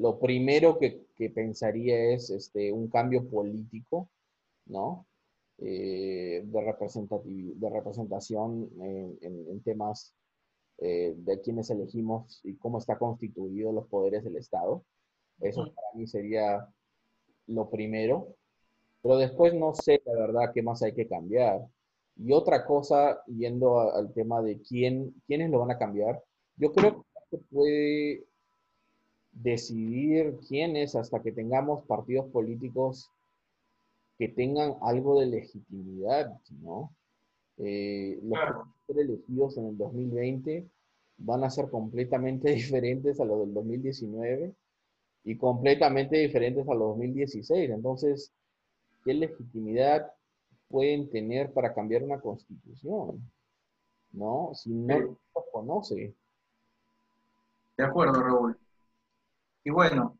[0.00, 4.08] Lo primero que, que pensaría es este, un cambio político,
[4.64, 5.06] ¿no?
[5.58, 10.14] Eh, de, representatividad, de representación en, en, temas
[10.78, 14.82] eh, de quienes elegimos y cómo está constituido los poderes del Estado.
[15.38, 16.66] Eso para mí sería
[17.46, 18.36] lo primero.
[19.02, 21.60] Pero después no sé, la verdad, qué más hay que cambiar.
[22.16, 26.22] Y otra cosa, yendo al tema de quién, quiénes lo van a cambiar,
[26.56, 28.29] yo creo que puede
[29.32, 33.10] decidir quiénes hasta que tengamos partidos políticos
[34.18, 36.92] que tengan algo de legitimidad, ¿no?
[37.56, 38.38] Eh, los
[38.86, 40.66] que elegidos en el 2020
[41.18, 44.54] van a ser completamente diferentes a los del 2019
[45.24, 47.70] y completamente diferentes a los 2016.
[47.70, 48.32] Entonces,
[49.04, 50.10] ¿qué legitimidad
[50.68, 53.20] pueden tener para cambiar una constitución?
[54.12, 54.50] ¿No?
[54.54, 55.18] Si no lo
[55.52, 56.14] conoce.
[57.76, 58.58] De acuerdo, Raúl.
[59.64, 60.18] Y bueno,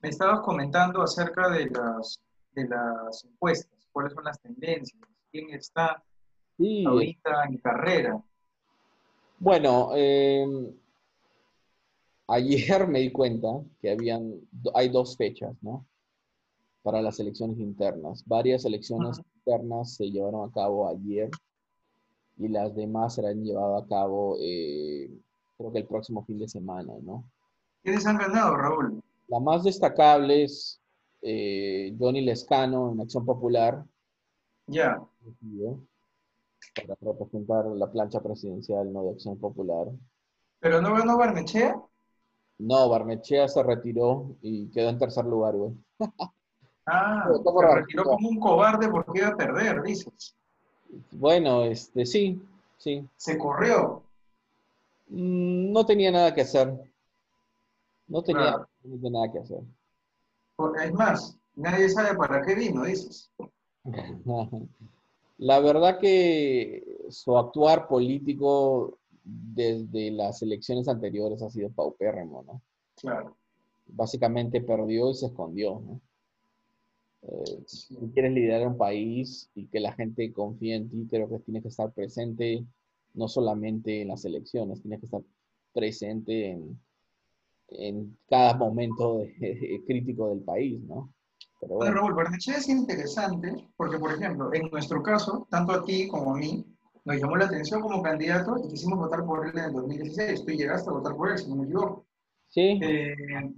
[0.00, 2.20] me estabas comentando acerca de las,
[2.52, 5.00] de las encuestas, cuáles son las tendencias,
[5.30, 6.02] quién está
[6.86, 8.22] ahorita en carrera.
[9.38, 10.72] Bueno, em,
[12.26, 13.48] ayer me di cuenta
[13.80, 14.34] que habían,
[14.74, 15.86] hay dos fechas, ¿no?
[16.82, 18.22] Para las elecciones internas.
[18.26, 21.30] Varias elecciones internas se llevaron a cabo ayer
[22.36, 25.10] y las demás serán llevadas a cabo, eh,
[25.56, 27.24] creo que el próximo fin de semana, ¿no?
[27.88, 29.02] ¿Quiénes han ganado, Raúl?
[29.28, 30.78] La más destacable es
[31.22, 33.82] eh, Johnny Lescano en Acción Popular.
[34.66, 35.02] Ya.
[36.74, 39.04] Para representar la plancha presidencial ¿no?
[39.04, 39.86] de Acción Popular.
[40.60, 41.80] ¿Pero no ganó Barnechea?
[42.58, 45.72] No, Barnechea se retiró y quedó en tercer lugar, güey.
[46.84, 50.36] Ah, se retiró como un cobarde porque iba a perder, dices.
[51.12, 52.38] Bueno, este, sí,
[52.76, 53.08] sí.
[53.16, 54.02] ¿Se corrió?
[55.08, 56.87] Mm, no tenía nada que hacer.
[58.08, 59.60] No tenía nada que hacer.
[60.82, 63.30] Es más, nadie sabe para qué vino, dices.
[65.38, 72.60] La verdad que su actuar político desde las elecciones anteriores ha sido paupérrimo, ¿no?
[72.96, 73.36] Claro.
[73.86, 76.00] Básicamente perdió y se escondió, ¿no?
[77.22, 81.38] Eh, si quieres liderar un país y que la gente confíe en ti, creo que
[81.40, 82.64] tienes que estar presente
[83.14, 85.22] no solamente en las elecciones, tienes que estar
[85.72, 86.80] presente en,
[87.70, 89.22] en cada momento
[89.86, 91.12] crítico del país, ¿no?
[91.60, 91.94] Pero bueno.
[91.94, 96.38] Raúl, Barnechea es interesante porque, por ejemplo, en nuestro caso, tanto a ti como a
[96.38, 96.64] mí,
[97.04, 100.44] nos llamó la atención como candidato y quisimos votar por él en el 2016.
[100.44, 102.04] Tú llegaste a votar por él, si no me equivoco.
[102.48, 102.78] Sí.
[102.82, 103.52] Eh,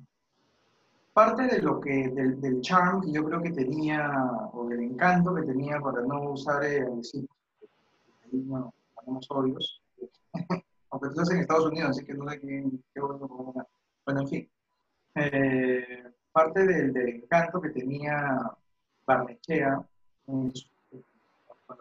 [1.12, 4.10] parte de lo que, del, del, charm que yo creo que tenía,
[4.52, 7.28] o del encanto que tenía para no usar el eh, sí,
[8.32, 9.82] no tenemos odios,
[10.90, 13.54] aunque tú estás en Estados Unidos, así que no sé qué, qué bueno,
[14.10, 14.50] bueno, en fin.
[15.14, 18.38] Eh, parte del, del, encanto que tenía
[19.06, 19.86] Barnechea
[20.24, 20.52] cuando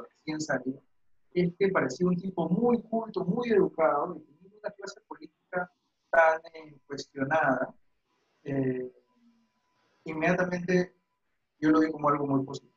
[0.04, 0.82] recién salió,
[1.34, 5.72] es que parecía un tipo muy culto, muy educado, y tenía una clase política
[6.12, 7.74] tan eh, cuestionada.
[8.44, 8.92] Eh,
[10.06, 10.96] inmediatamente
[11.60, 12.70] yo lo vi como algo muy positivo.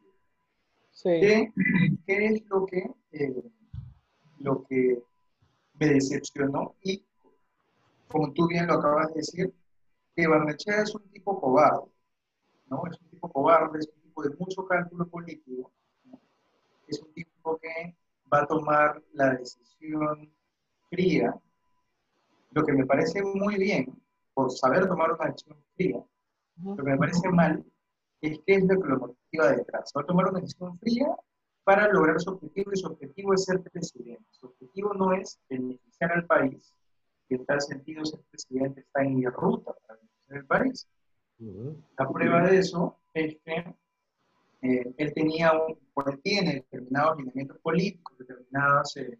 [1.02, 1.52] ¿Qué,
[2.06, 3.42] es lo que, eh,
[4.38, 5.02] lo que
[5.74, 6.74] me decepcionó?
[6.82, 7.04] Y
[8.12, 9.54] como tú bien lo acabas de decir,
[10.14, 11.90] que Barnechea es un tipo cobarde,
[12.66, 12.82] ¿no?
[12.90, 15.72] Es un tipo cobarde, es un tipo de mucho cálculo político,
[16.86, 17.96] es un tipo que
[18.32, 20.30] va a tomar la decisión
[20.90, 21.34] fría,
[22.50, 24.02] lo que me parece muy bien,
[24.34, 26.04] por saber tomar una decisión fría,
[26.62, 27.64] lo que me parece mal
[28.20, 29.92] es que es lo que lo motiva detrás.
[29.96, 31.08] Va a tomar una decisión fría
[31.64, 34.24] para lograr su objetivo y su objetivo es ser presidente.
[34.30, 36.74] Su objetivo no es beneficiar al país,
[37.34, 40.88] en tal sentido ser presidente está en ruta para al país.
[41.98, 43.74] La prueba de eso es que
[44.62, 45.76] eh, él tenía un,
[46.22, 49.18] tiene determinados lineamientos políticos, determinadas eh,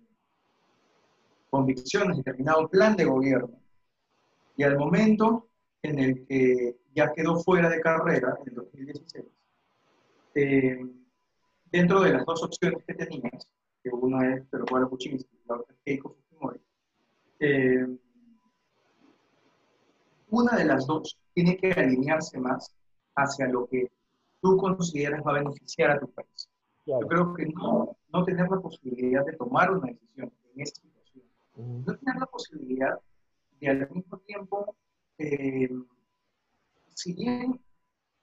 [1.50, 3.60] convicciones, determinado plan de gobierno.
[4.56, 5.48] Y al momento
[5.82, 9.24] en el que ya quedó fuera de carrera, en el 2016,
[10.34, 10.86] eh,
[11.64, 13.50] dentro de las dos opciones que tenías,
[13.82, 16.21] que una es Pedro Pablo Kuczynski y la otra es Keiko
[17.42, 17.86] eh,
[20.30, 22.72] una de las dos tiene que alinearse más
[23.16, 23.90] hacia lo que
[24.40, 26.48] tú consideras va a beneficiar a tu país.
[26.86, 31.24] Yo creo que no, no tener la posibilidad de tomar una decisión en esta situación,
[31.56, 32.98] no tener la posibilidad
[33.60, 34.76] de al mismo tiempo
[35.18, 35.68] eh,
[36.94, 37.60] si bien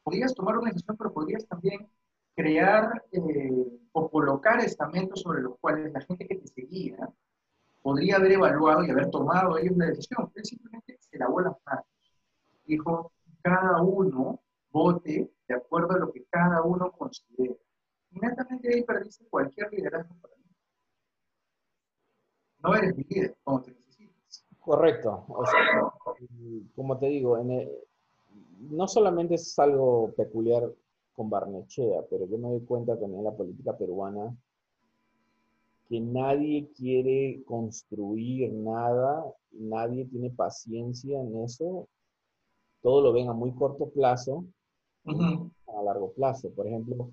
[0.03, 1.89] podrías tomar una decisión, pero podrías también
[2.35, 6.97] crear eh, o colocar estamentos sobre los cuales la gente que te seguía
[7.81, 10.31] podría haber evaluado y haber tomado ellos la decisión.
[10.35, 11.85] Él simplemente se lavó las manos.
[12.65, 13.11] Dijo,
[13.41, 17.55] cada uno vote de acuerdo a lo que cada uno considera.
[18.11, 20.43] Inmediatamente ahí perdiste cualquier liderazgo para mí.
[22.63, 24.45] No eres mi líder como te necesitas.
[24.59, 25.25] Correcto.
[25.29, 25.91] O sea,
[26.75, 27.37] como te digo,
[28.59, 30.69] no solamente es algo peculiar
[31.13, 34.35] con Barnechea, pero yo me doy cuenta también en la política peruana
[35.89, 41.87] que nadie quiere construir nada, nadie tiene paciencia en eso,
[42.81, 44.45] todo lo ven a muy corto plazo,
[45.05, 46.51] a largo plazo.
[46.51, 47.11] Por ejemplo,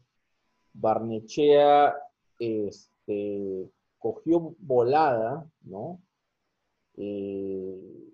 [0.74, 1.94] Barnechea
[2.38, 5.98] este, cogió volada, ¿no?
[6.98, 8.12] Eh,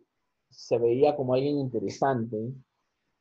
[0.48, 2.52] se veía como alguien interesante,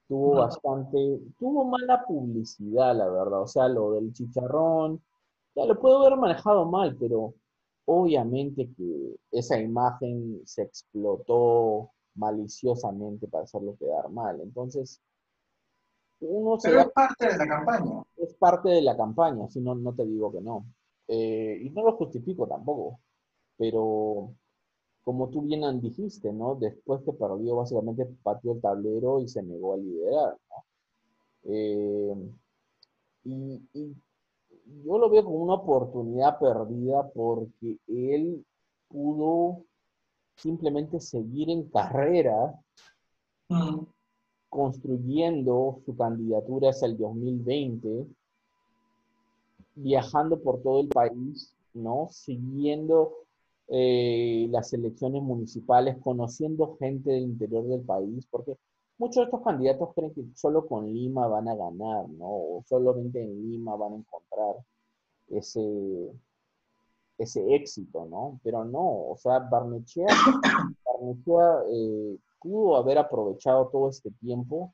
[0.08, 5.02] tuvo bastante, tuvo mala publicidad, la verdad, o sea, lo del chicharrón,
[5.56, 7.34] ya lo puedo haber manejado mal, pero
[7.86, 14.40] obviamente que esa imagen se explotó maliciosamente para hacerlo quedar mal.
[14.42, 15.02] Entonces,
[16.22, 18.04] uno Pero es parte de la campaña.
[18.18, 20.66] Es parte de la campaña, si no, no te digo que no.
[21.08, 23.00] Eh, y no lo justifico tampoco,
[23.58, 24.34] pero
[25.04, 26.56] como tú bien dijiste, ¿no?
[26.56, 30.66] Después que perdió, básicamente pateó el tablero y se negó a liderar, ¿no?
[31.44, 32.16] Eh,
[33.24, 33.96] y,
[34.84, 38.46] yo lo veo como una oportunidad perdida porque él
[38.88, 39.64] pudo
[40.36, 42.60] simplemente seguir en carrera
[43.50, 43.80] mm.
[44.50, 48.08] construyendo su candidatura hacia el 2020,
[49.76, 52.08] viajando por todo el país, ¿no?
[52.12, 53.14] Siguiendo
[53.68, 58.58] eh, las elecciones municipales, conociendo gente del interior del país, porque
[59.02, 62.28] muchos de estos candidatos creen que solo con Lima van a ganar, ¿no?
[62.28, 64.58] O solamente en Lima van a encontrar
[65.28, 66.12] ese,
[67.18, 68.40] ese éxito, ¿no?
[68.44, 70.06] Pero no, o sea, Barnechea,
[70.86, 74.72] Barnechea eh, pudo haber aprovechado todo este tiempo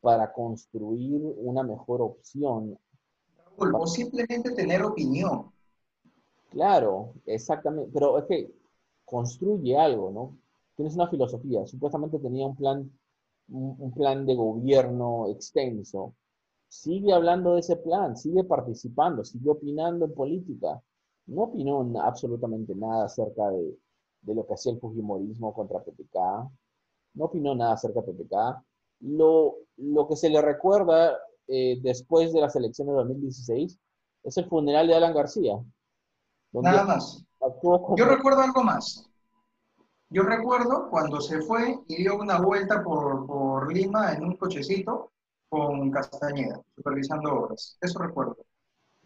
[0.00, 2.78] para construir una mejor opción.
[3.56, 5.50] O simplemente tener opinión.
[6.50, 7.90] Claro, exactamente.
[7.92, 8.54] Pero es que
[9.04, 10.38] construye algo, ¿no?
[10.76, 11.66] Tienes una filosofía.
[11.66, 12.90] Supuestamente tenía un plan,
[13.48, 16.14] un, plan de gobierno extenso.
[16.68, 20.82] Sigue hablando de ese plan, sigue participando, sigue opinando en política.
[21.26, 23.78] No opinó absolutamente nada acerca de,
[24.22, 26.50] lo que hacía el Fujimorismo contra PPK.
[27.14, 28.64] no opinó nada acerca de PPK.
[29.00, 33.78] Lo, lo que se le recuerda eh, después de las elecciones de 2016
[34.24, 35.62] es el funeral de Alan García.
[36.52, 37.24] Nada más.
[37.62, 39.10] Yo recuerdo algo más.
[40.14, 45.10] Yo recuerdo cuando se fue y dio una vuelta por, por Lima en un cochecito
[45.48, 47.76] con Castañeda, supervisando obras.
[47.80, 48.36] Eso recuerdo.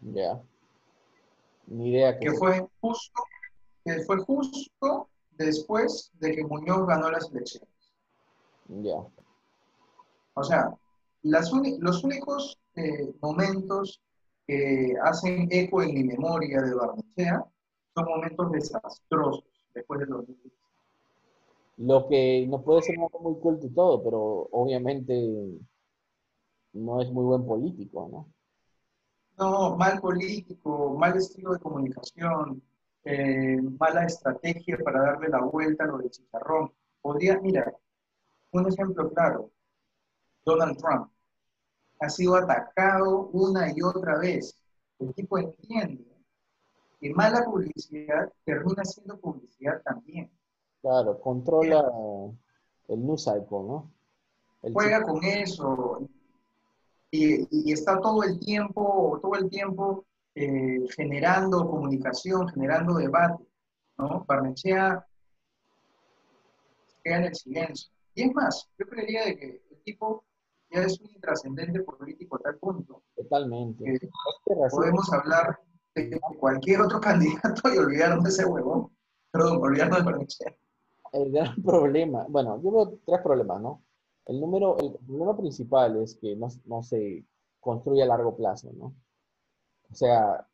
[0.01, 0.39] Ya.
[1.65, 3.23] Ni idea que, fue justo,
[3.83, 7.73] que fue justo después de que Muñoz ganó las elecciones.
[8.67, 9.03] Ya.
[10.35, 10.77] O sea,
[11.23, 13.99] las los únicos eh, momentos
[14.45, 17.43] que hacen eco en mi memoria de Barnechea
[17.95, 19.43] son momentos desastrosos
[19.73, 20.27] después de los
[21.79, 24.19] Lo que no puede ser muy culto y todo, pero
[24.51, 25.13] obviamente
[26.73, 28.33] no es muy buen político, ¿no?
[29.37, 32.61] No, mal político, mal estilo de comunicación,
[33.05, 36.73] eh, mala estrategia para darle la vuelta a lo de chicharrón.
[37.01, 37.73] Podría, mira,
[38.51, 39.51] un ejemplo claro,
[40.43, 41.09] Donald Trump
[42.01, 44.53] ha sido atacado una y otra vez.
[44.99, 46.05] El tipo entiende
[46.99, 50.29] que mala publicidad termina siendo publicidad también.
[50.81, 51.91] Claro, controla
[52.87, 53.91] el news cycle, ¿no?
[54.73, 56.09] Juega con eso,
[57.11, 63.43] y, está todo el tiempo, todo el tiempo eh, generando comunicación, generando debate,
[63.97, 64.25] ¿no?
[64.27, 65.05] Barnechea
[67.03, 67.91] queda en el silencio.
[68.13, 70.23] Y es más, yo creería de que el tipo
[70.71, 73.03] ya es un intrascendente político a tal punto.
[73.15, 73.99] Totalmente.
[74.69, 75.59] podemos hablar
[75.95, 78.95] de cualquier otro candidato y olvidarnos de ese huevón.
[79.31, 80.55] Perdón, olvidarnos de Barnechea.
[81.11, 83.83] El gran problema, bueno, yo veo tres problemas, ¿no?
[84.25, 87.25] El, número, el problema principal es que no, se
[87.59, 88.93] construye a largo plazo, ¿no?
[89.91, 90.45] O sea,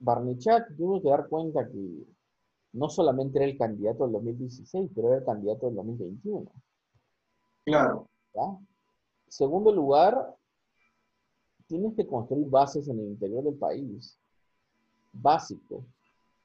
[0.00, 2.06] Barnichat tuvo que dar cuenta que
[2.72, 6.50] no solamente era el candidato del 2016, pero era el candidato del 2021.
[7.64, 8.08] Claro.
[9.28, 10.34] Segundo lugar,
[11.66, 14.18] tienes que construir bases en el interior del país.
[15.12, 15.84] Básico.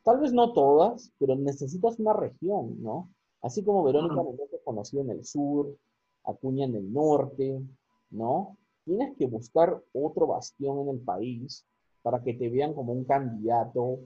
[0.03, 3.09] Tal vez no todas, pero necesitas una región, ¿no?
[3.43, 5.77] Así como Verónica Mendoza conocido en el sur,
[6.23, 7.61] Acuña en el norte,
[8.09, 8.57] ¿no?
[8.85, 11.65] Tienes que buscar otro bastión en el país
[12.01, 13.99] para que te vean como un candidato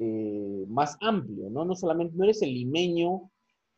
[0.00, 1.64] eh, más amplio, ¿no?
[1.64, 3.30] No solamente, no eres el limeño,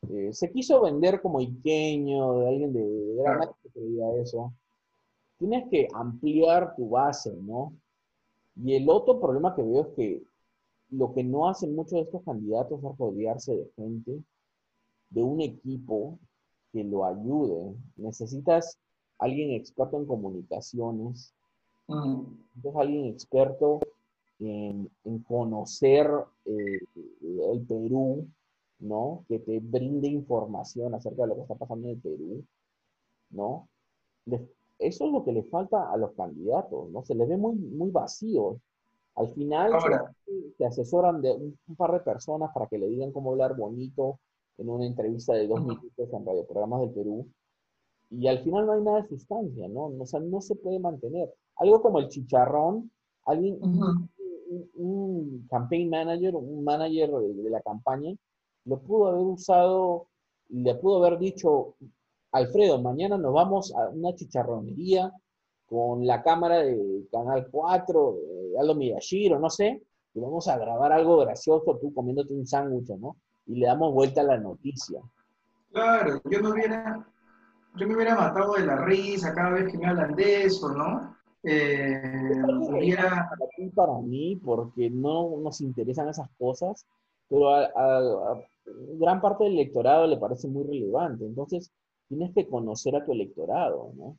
[0.09, 4.54] eh, se quiso vender como iqueño, de alguien de, de Granada que creía eso.
[5.38, 7.74] Tienes que ampliar tu base, ¿no?
[8.56, 10.22] Y el otro problema que veo es que
[10.90, 14.22] lo que no hacen muchos de estos candidatos es rodearse de gente,
[15.11, 16.19] de un equipo
[16.73, 17.75] que lo ayude.
[17.97, 18.79] Necesitas
[19.19, 21.35] alguien experto en comunicaciones,
[21.88, 22.23] mm.
[22.55, 23.81] necesitas alguien experto
[24.38, 24.90] en,
[25.27, 26.11] conocer
[26.45, 26.81] eh,
[27.53, 28.29] el Perú,
[28.79, 29.25] ¿no?
[29.29, 32.45] Que te brinde información acerca de lo que está pasando en el Perú,
[33.31, 33.69] ¿no?
[34.79, 37.05] Eso es lo que le falta a los candidatos, ¿no?
[37.05, 38.59] Se les ve muy, muy vacíos.
[39.14, 39.73] Al final
[40.59, 44.19] se, asesoran de un, par de personas para que le digan cómo hablar bonito,
[44.59, 47.27] en una entrevista de dos minutos en radioprogramas del Perú,
[48.11, 49.87] y al final no hay nada de sustancia, ¿no?
[49.99, 51.33] O sea, no se puede mantener.
[51.57, 52.90] Algo como el chicharrón,
[53.25, 53.59] alguien,
[54.75, 58.14] un, campaign manager, un manager de, la campaña,
[58.64, 60.07] lo pudo haber usado,
[60.49, 61.75] le pudo haber dicho,
[62.33, 65.12] Alfredo, mañana nos vamos a una chicharronería
[65.66, 68.16] con la cámara de Canal 4,
[68.53, 69.83] de Aldo Miyashiro, no sé,
[70.14, 73.16] y vamos a grabar algo gracioso, tú comiéndote un sándwich, ¿no?
[73.46, 75.00] Y le damos vuelta a la noticia.
[75.72, 77.06] Claro, yo me hubiera,
[77.76, 81.16] yo me hubiera matado de la risa cada vez que me hablan de eso, ¿no?
[81.42, 83.30] Eh, hubiera...
[83.74, 86.87] Para mí, porque no nos interesan esas cosas,
[87.29, 88.42] pero a,
[88.98, 91.25] gran parte del electorado le parece muy relevante.
[91.25, 91.71] Entonces,
[92.08, 94.18] tienes que conocer a tu electorado, ¿no?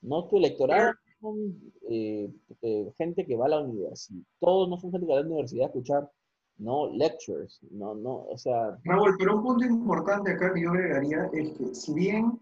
[0.00, 2.28] No tu electorado son eh,
[2.62, 4.22] eh, gente que va a la universidad.
[4.40, 6.10] Todos no son gente que va a la universidad a escuchar
[6.58, 8.78] no lectures, no, no, o sea...
[8.84, 12.40] Raúl, pero un punto importante acá que yo agregaría es que si bien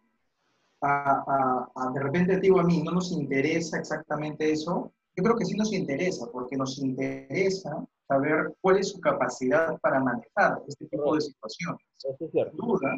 [0.82, 5.36] a, de repente a ti o a mí no nos interesa exactamente eso, yo creo
[5.36, 10.86] que sí nos interesa, porque nos interesa saber cuál es su capacidad para manejar este
[10.86, 11.82] tipo de situaciones.
[11.96, 12.96] Sin duda,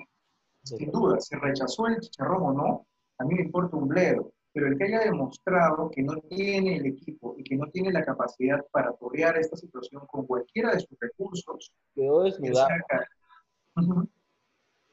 [0.63, 2.87] sin duda, si rechazó el chicharrón o no,
[3.19, 6.87] a mí me importa un bledo pero el que haya demostrado que no tiene el
[6.87, 10.99] equipo y que no tiene la capacidad para torear esta situación con cualquiera de sus
[11.01, 12.69] recursos, quedó desnudado.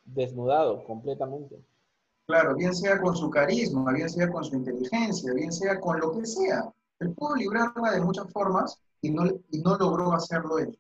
[0.06, 1.64] Desnudado completamente.
[2.26, 6.12] Claro, bien sea con su carisma, bien sea con su inteligencia, bien sea con lo
[6.14, 6.72] que sea.
[7.00, 10.78] Él pudo librarla de muchas formas y no, y no logró hacerlo él.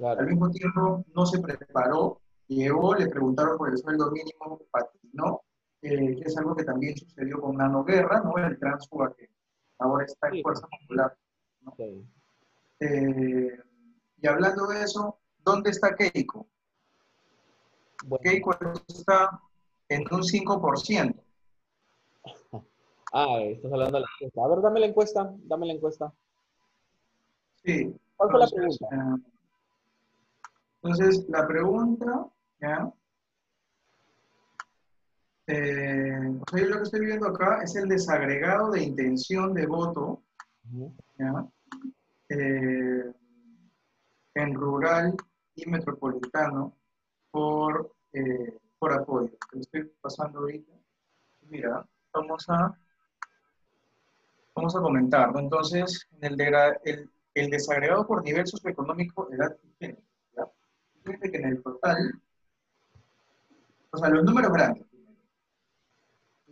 [0.00, 5.42] Al mismo tiempo, no se preparó llegó, le preguntaron por el sueldo mínimo, patinó,
[5.84, 8.38] eh, que es algo que también sucedió con Nano Guerra, ¿no?
[8.38, 9.28] El transfuga que
[9.78, 11.14] ahora está en Fuerza Popular.
[11.60, 11.74] ¿no?
[12.80, 13.58] Eh,
[14.16, 16.46] y hablando de eso, ¿dónde está Keiko?
[18.22, 18.56] Keiko
[18.88, 19.38] está
[19.88, 21.22] en un 5%.
[23.16, 24.42] Ah, estás hablando de la encuesta.
[24.42, 26.12] A ver, dame la encuesta, dame la encuesta.
[27.62, 27.96] Sí.
[28.16, 28.86] ¿Cuál fue la pregunta?
[28.90, 29.22] Eh,
[30.82, 32.26] entonces, la pregunta,
[32.60, 32.92] ¿ya?
[35.46, 40.22] Eh, yo lo que estoy viendo acá es el desagregado de intención de voto,
[41.18, 41.46] ¿ya?
[42.30, 43.12] Eh,
[44.34, 45.14] en rural
[45.54, 46.74] y metropolitano
[47.30, 49.36] por, eh, por apoyo.
[49.52, 50.72] Lo estoy pasando ahorita.
[51.42, 52.76] Mira, vamos a,
[54.54, 55.32] vamos a comentar.
[55.32, 55.40] ¿no?
[55.40, 60.02] Entonces, en el, el, el, desagregado por nivel socioeconómico, edad y género.
[61.04, 62.22] Fíjense que en el total,
[63.90, 64.86] o sea, los números grandes,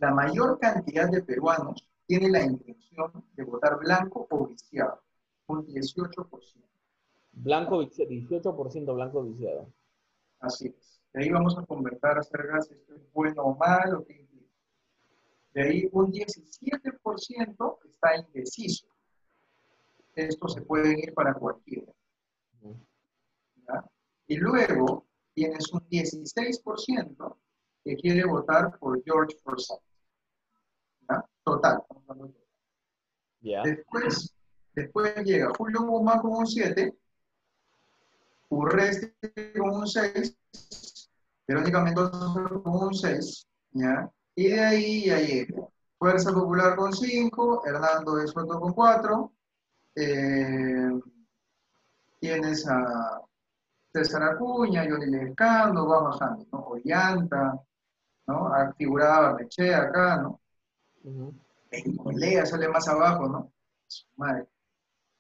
[0.03, 5.01] la mayor cantidad de peruanos tiene la intención de votar blanco o viciado,
[5.47, 6.27] un 18%.
[7.35, 9.73] Blanco, 18% blanco viciado.
[10.41, 11.01] Así es.
[11.13, 14.53] De ahí vamos a conversar acerca de si esto es bueno o malo, qué implica.
[15.55, 18.89] De ahí un 17% está indeciso.
[20.17, 21.93] Esto se puede ir para cualquiera.
[24.27, 27.37] Y luego tienes un 16%
[27.85, 29.92] que quiere votar por George Forsyth.
[31.45, 31.83] Total.
[33.41, 34.35] Después,
[34.75, 36.97] después llega Julio Guzmán con un 7
[38.53, 39.11] Urresti
[39.59, 40.37] con un 6,
[41.49, 42.33] Verónica Mendoza
[42.63, 44.11] con un 6, ¿ya?
[44.35, 45.69] Y de ahí ya llega
[45.99, 49.33] Fuerza Popular con 5, Hernando de Soto con 4,
[49.95, 51.01] eh,
[52.21, 53.23] tienes a
[53.91, 56.59] César Acuña, Johnny Lescano, va bajando, ¿no?
[56.59, 57.59] Ollanta,
[58.27, 58.49] ¿no?
[58.49, 60.42] Ha figurado Meche acá, ¿no?
[61.05, 61.33] Uh
[62.45, 63.53] sale más abajo, ¿no?
[64.17, 64.47] Madre.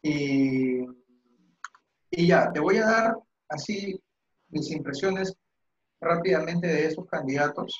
[0.02, 0.84] Y
[2.14, 3.16] y ya, te voy a dar
[3.48, 3.98] así
[4.50, 5.34] mis impresiones
[5.98, 7.74] rápidamente de esos candidatos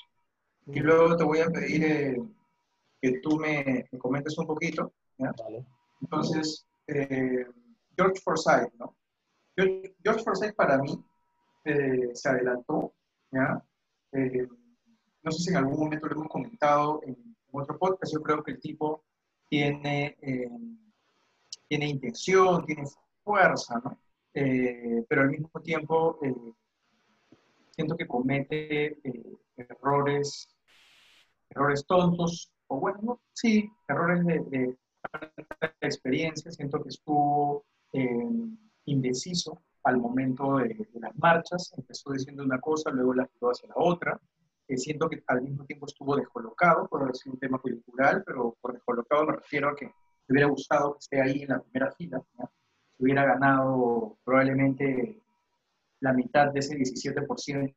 [0.67, 2.23] y luego te voy a pedir eh,
[2.99, 4.95] que tú me, comentes un poquito.
[6.01, 7.45] Entonces, eh,
[7.95, 8.97] George Forsyth, ¿no?
[9.55, 10.99] George Forsyth para mí
[11.67, 12.95] eh, se adelantó,
[13.31, 13.63] ¿ya?
[15.23, 18.53] no sé si en algún momento lo hemos comentado en otro podcast, yo creo que
[18.53, 19.05] el tipo
[19.49, 20.17] tiene,
[21.69, 22.85] tiene intención, tiene
[23.23, 23.99] fuerza, ¿no?
[24.35, 26.35] Eh, pero al mismo tiempo eh,
[27.71, 30.49] siento que comete eh, errores,
[31.51, 34.77] errores tontos, o bueno, sí, errores de,
[35.81, 37.67] experiencia, siento que estuvo
[38.85, 43.75] indeciso al momento de, las marchas, empezó diciendo una cosa, luego la giró hacia la
[43.77, 44.21] otra,
[44.69, 49.27] siento que al mismo tiempo estuvo descolocado, por decir un tema cultural, pero por descolocado
[49.27, 49.93] me refiero a que me
[50.29, 52.23] hubiera gustado que esté ahí en la primera fila,
[52.99, 55.21] hubiera ganado probablemente
[56.01, 57.75] la mitad de ese 17%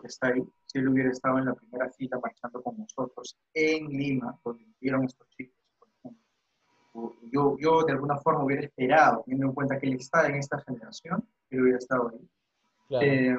[0.00, 3.88] que está ahí, si él hubiera estado en la primera fila marchando con nosotros en
[3.88, 7.16] Lima, donde vivieron estos chicos, por ejemplo.
[7.30, 10.60] Yo, yo de alguna forma hubiera esperado, teniendo en cuenta que él está en esta
[10.60, 12.30] generación, que él hubiera estado ahí.
[13.02, 13.36] Eh,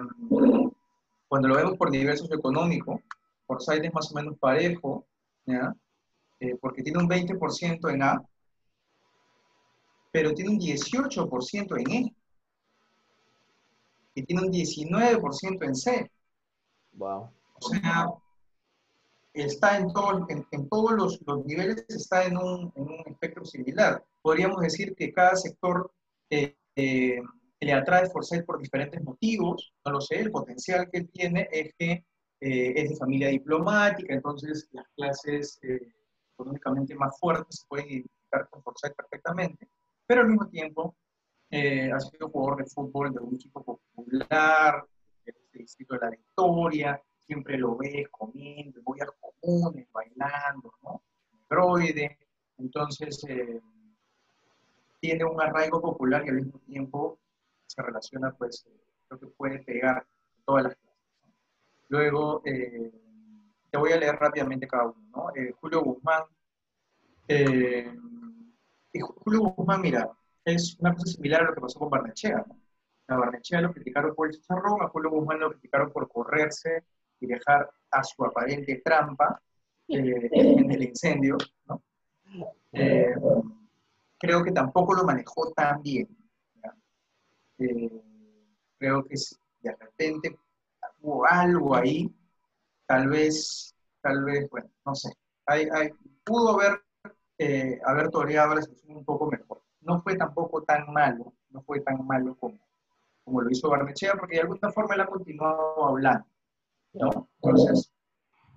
[1.32, 3.02] cuando lo vemos por nivel socioeconómico,
[3.48, 5.06] Forsyth es más o menos parejo,
[5.46, 5.74] ¿ya?
[6.42, 8.22] Eh, porque tiene un 20% en A,
[10.12, 12.16] pero tiene un 18% en E.
[14.14, 16.12] Y tiene un 19% en C.
[16.96, 17.30] Wow.
[17.54, 18.10] O sea,
[19.32, 24.04] está en, todo, en, todos los, los, niveles, está en un, en un, espectro similar.
[24.22, 25.94] Podríamos decir que cada sector
[26.30, 27.22] eh, eh,
[27.66, 31.92] le atrae Forsyth por diferentes motivos, no lo sé, el potencial que tiene es que
[32.42, 35.60] eh, es de familia diplomática, entonces las clases
[36.34, 39.70] económicamente más fuertes pueden identificar con Forsyth perfectamente
[40.12, 40.98] pero al mismo tiempo
[41.50, 44.86] eh, ha sido jugador de fútbol de un equipo popular,
[45.24, 51.02] del distrito de la Victoria, siempre lo ves comiendo, voy a comunes, bailando, ¿no?
[51.44, 52.18] Androide,
[52.58, 53.62] entonces eh,
[55.00, 57.18] tiene un arraigo popular y al mismo tiempo
[57.72, 60.06] se relaciona, pues, eh, creo que puede pegar
[60.46, 60.92] todas las clases.
[61.90, 65.28] Luego, te voy a leer rápidamente cada uno, ¿no?
[65.60, 66.24] Julio Guzmán,
[69.24, 70.10] Julio Guzmán, mira,
[70.46, 72.46] es una cosa similar a lo que pasó con Barnechea.
[72.48, 72.58] ¿no?
[73.08, 76.84] A Barnechea lo criticaron por el chicharrón, a Julio Guzmán lo criticaron por correrse
[77.20, 79.42] y dejar a su aparente trampa
[79.88, 81.38] eh, en el incendio.
[81.68, 81.84] ¿no?
[82.72, 83.14] Eh,
[84.18, 86.08] creo que tampoco lo manejó tan bien.
[87.62, 88.02] Eh,
[88.78, 89.16] creo que
[89.62, 90.36] de repente
[91.02, 92.12] hubo algo ahí,
[92.88, 95.14] tal vez, tal vez, bueno, no sé,
[95.46, 95.92] hay, hay,
[96.24, 96.82] pudo haber,
[97.38, 99.62] eh, haber toreado la situación un poco mejor.
[99.82, 102.60] No fue tampoco tan malo, no fue tan malo como,
[103.24, 106.26] como lo hizo Barnechea, porque de alguna forma él ha continuado hablando,
[106.94, 107.30] ¿no?
[107.42, 107.92] Entonces,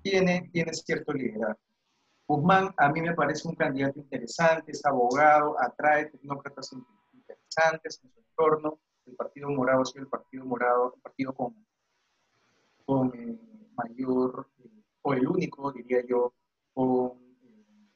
[0.03, 1.61] tiene, tiene cierto liderazgo.
[2.27, 6.73] Guzmán a mí me parece un candidato interesante, es abogado, atrae tecnócratas
[7.13, 8.81] interesantes en su entorno.
[9.07, 11.55] El Partido Morado ha sido el Partido Morado, el partido con,
[13.77, 14.49] mayor,
[15.03, 16.33] o el único, diría yo,
[16.73, 17.89] con eh,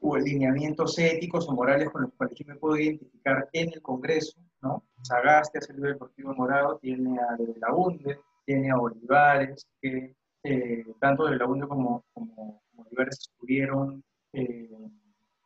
[0.00, 4.38] o lineamientos éticos o morales con los cuales yo me puedo identificar en el Congreso,
[4.60, 4.84] ¿no?
[5.02, 10.14] Sagasti ha salido del Partido Morado, tiene a De la UNDE, tiene a Olivares, que
[10.42, 14.90] eh, tanto de la UNE como, como, Olivares estuvieron eh,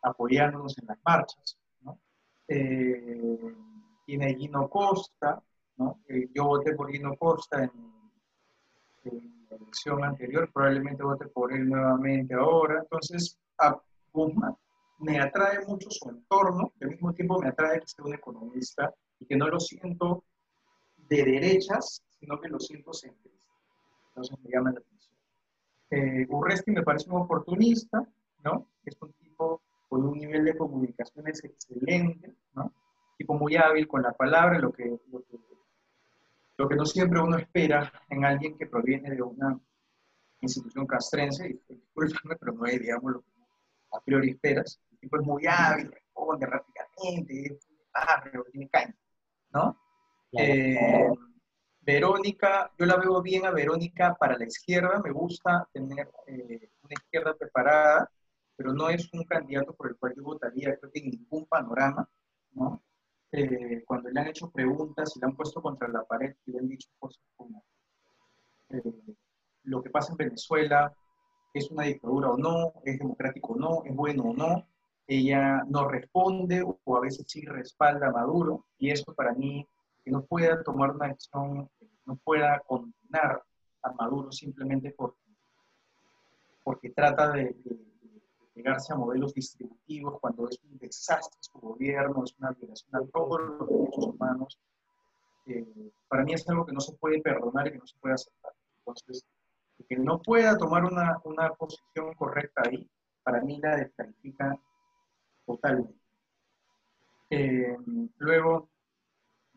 [0.02, 1.58] apoyándonos en las marchas.
[2.48, 3.54] Eh,
[4.06, 5.42] tiene Gino Costa,
[5.76, 6.00] ¿no?
[6.34, 7.98] yo voté por Gino Costa en,
[9.50, 12.80] la elección anterior, probablemente vote por él nuevamente ahora.
[12.82, 13.80] Entonces, a
[14.12, 14.56] Guzmán
[14.98, 19.26] me atrae mucho su entorno, al mismo tiempo me atrae que sea un economista y
[19.26, 20.24] que no lo siento
[21.08, 23.38] de derechas, sino que lo siento centrista
[24.18, 25.14] entonces me llama la atención.
[25.90, 26.26] Eh,
[26.66, 28.06] me parece un oportunista,
[28.44, 28.66] ¿no?
[28.84, 32.34] Es un tipo con un nivel de comunicaciones excelente,
[33.38, 35.00] muy hábil con la palabra, lo que,
[36.56, 39.58] lo que, no siempre uno espera en alguien que proviene de una
[40.40, 43.28] institución castrense, y discúlpame, pero no es, digamos, lo que
[43.92, 44.80] a priori esperas.
[44.90, 47.68] El tipo es muy hábil, responde rápidamente, es
[48.52, 48.96] tiene caña,
[49.50, 49.76] ¿no?
[50.32, 51.08] Eh,
[51.80, 56.92] Verónica, yo la veo bien a Verónica para la izquierda, me gusta tener eh, una
[56.92, 58.10] izquierda preparada,
[58.56, 62.08] pero no es un candidato por el cual yo votaría, creo que en ningún panorama,
[62.52, 62.82] ¿no?
[63.30, 66.60] Eh, cuando le han hecho preguntas y le han puesto contra la pared y le
[66.60, 67.62] han dicho cosas como
[68.70, 68.82] eh,
[69.64, 70.94] lo que pasa en Venezuela
[71.52, 74.66] es una dictadura o no, es democrático o no, es bueno o no,
[75.06, 79.66] ella no responde o a veces sí respalda a Maduro y eso para mí
[80.04, 81.68] que no pueda tomar una acción
[82.06, 83.42] no pueda condenar
[83.82, 85.20] a Maduro simplemente porque,
[86.64, 87.54] porque trata de,
[88.58, 93.40] llegarse a modelos distributivos cuando es un desastre su gobierno, es una violación a todos
[93.40, 94.58] los derechos humanos.
[95.46, 98.14] Eh, para mí es algo que no se puede perdonar y que no se puede
[98.14, 98.52] aceptar.
[98.78, 99.24] Entonces,
[99.88, 102.86] que no pueda tomar una, una posición correcta ahí,
[103.22, 104.58] para mí la descalifica
[105.46, 105.94] totalmente.
[107.30, 107.76] Eh,
[108.18, 108.68] luego,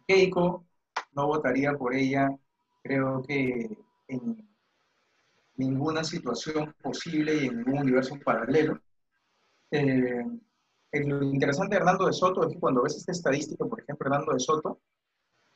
[0.07, 0.65] Keiko,
[1.13, 2.29] no votaría por ella,
[2.83, 3.77] creo que
[4.07, 4.47] en
[5.55, 8.79] ninguna situación posible y en ningún universo paralelo.
[9.71, 10.23] Eh,
[10.93, 14.33] lo interesante de Hernando de Soto es que cuando ves esta estadística, por ejemplo, Hernando
[14.33, 14.81] de Soto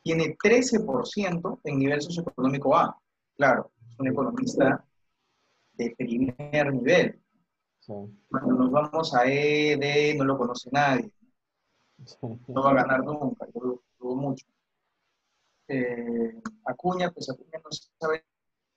[0.01, 2.97] tiene 13% en nivel socioeconómico A.
[3.35, 4.85] Claro, es un economista
[5.73, 7.21] de primer nivel.
[7.85, 11.11] Cuando nos vamos a E, D, no lo conoce nadie.
[12.47, 14.45] No va a ganar nunca, yo dudo mucho.
[15.67, 18.25] Eh, Acuña, pues Acuña no sabe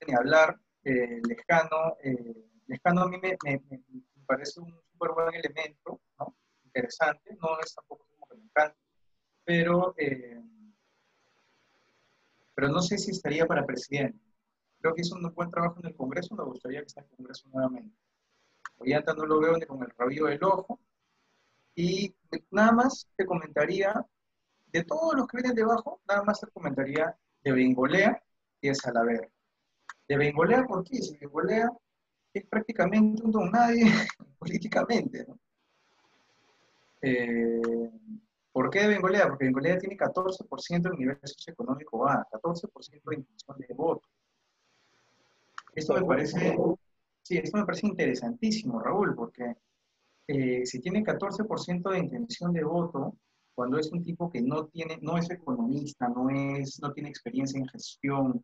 [0.07, 3.37] ni hablar, eh, Lejano, eh, Lejano a mí me,
[4.25, 6.35] parece un súper buen elemento, ¿no?
[6.65, 8.77] interesante, no es tampoco como que me encanta,
[9.43, 9.95] pero,
[12.53, 14.19] pero no sé si estaría para presidente.
[14.79, 17.15] Creo que hizo un buen trabajo en el Congreso, me gustaría que esté en el
[17.15, 17.95] Congreso nuevamente.
[18.77, 20.79] Ollanta no lo veo ni con el rabillo del ojo.
[21.75, 22.13] Y
[22.51, 24.05] nada más te comentaría
[24.67, 28.21] de todos los que vienen debajo, nada más se comentaría de Bengolea
[28.61, 29.31] y de Salaver.
[30.07, 30.97] De Bengolea, ¿por qué?
[30.97, 31.69] Si Bengolea
[32.33, 33.91] es prácticamente un don nadie
[34.39, 35.37] políticamente, ¿no?
[37.01, 37.91] Eh,
[38.51, 39.27] ¿Por qué de Bengolea?
[39.27, 44.07] Porque Bengolea tiene 14% del nivel socioeconómico A, 14% de intención de voto.
[45.75, 46.57] Esto me parece,
[47.21, 49.55] sí, esto me parece interesantísimo, Raúl, porque
[50.27, 53.15] eh, si tiene 14% de intención de voto,
[53.53, 57.59] cuando es un tipo que no, tiene, no es economista, no, es, no tiene experiencia
[57.59, 58.43] en gestión,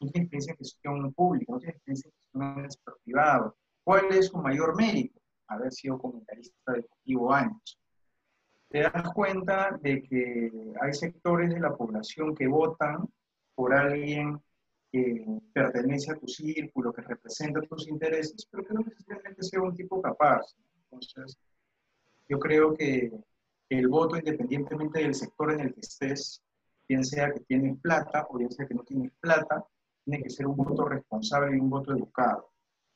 [0.00, 3.52] no tiene experiencia en gestión pública, no tiene experiencia en gestión en
[3.84, 5.20] ¿cuál es su mayor mérito?
[5.46, 7.78] Haber sido comentarista deportivo años.
[8.68, 13.08] Te das cuenta de que hay sectores de la población que votan
[13.54, 14.40] por alguien
[14.90, 19.74] que pertenece a tu círculo, que representa tus intereses, pero que no necesariamente sea un
[19.74, 20.54] tipo capaz.
[20.84, 21.36] Entonces,
[22.28, 23.12] yo creo que
[23.68, 26.42] el voto, independientemente del sector en el que estés,
[26.88, 29.64] bien sea que tienes plata o bien sea que no tienes plata,
[30.04, 32.53] tiene que ser un voto responsable y un voto educado.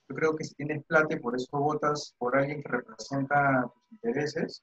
[0.08, 3.92] Yo creo que si tienes plata y por eso votas por alguien que representa tus
[3.92, 4.62] intereses,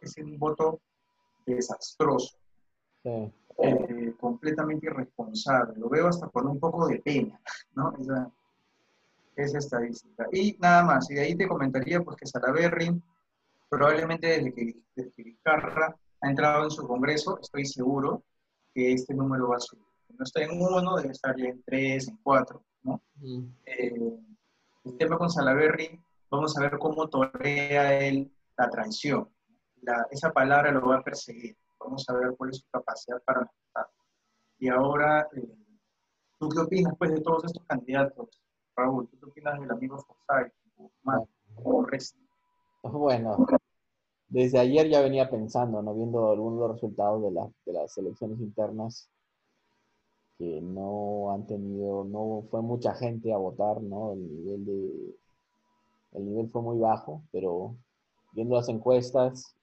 [0.00, 0.80] es un voto
[1.46, 2.36] desastroso.
[3.58, 5.78] eh, completamente irresponsable.
[5.78, 7.40] Lo veo hasta con un poco de pena,
[7.74, 7.94] ¿no?
[7.98, 8.30] Esa,
[9.36, 10.26] esa estadística.
[10.32, 13.00] Y nada más, y de ahí te comentaría pues que Salaberry,
[13.68, 18.22] probablemente desde que, desde que Vizcarra ha entrado en su congreso, estoy seguro
[18.74, 19.84] que este número va a subir.
[20.18, 23.02] No está en uno, debe estar ya en tres, en cuatro, ¿no?
[23.66, 24.18] Eh,
[24.86, 29.28] el tema con Salaberry, vamos a ver cómo torea él la traición.
[30.10, 31.56] esa palabra lo va a perseguir.
[31.78, 33.92] Vamos a ver cuál es su capacidad para manejar.
[34.58, 35.48] Y ahora, eh,
[36.38, 38.40] ¿tú qué opinas pues, de todos estos candidatos,
[38.76, 39.08] Raúl?
[39.08, 39.98] ¿Tú qué opinas del amigo
[41.62, 42.16] Forsyth,
[42.82, 43.36] Bueno,
[44.28, 45.94] desde ayer ya venía pensando, ¿no?
[45.94, 47.30] Viendo algunos de los resultados de,
[47.66, 49.10] de las elecciones internas,
[50.38, 54.12] que no han tenido, no fue mucha gente a votar, ¿no?
[54.12, 55.16] El nivel de,
[56.12, 57.76] el nivel fue muy bajo, pero
[58.32, 59.54] viendo las encuestas,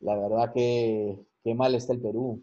[0.00, 2.42] la verdad que qué mal está el Perú.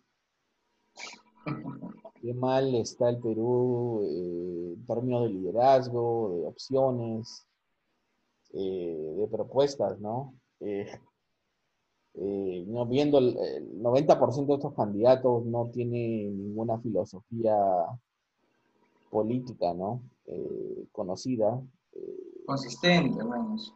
[2.21, 7.47] Qué mal está el Perú eh, en términos de liderazgo, de opciones,
[8.53, 10.33] eh, de propuestas, ¿no?
[10.59, 10.91] Eh,
[12.21, 17.55] no viendo el, 90% de estos candidatos no tiene ninguna filosofía
[19.09, 20.01] política, ¿no?
[20.91, 21.59] conocida.
[22.45, 23.73] consistente, hermanos.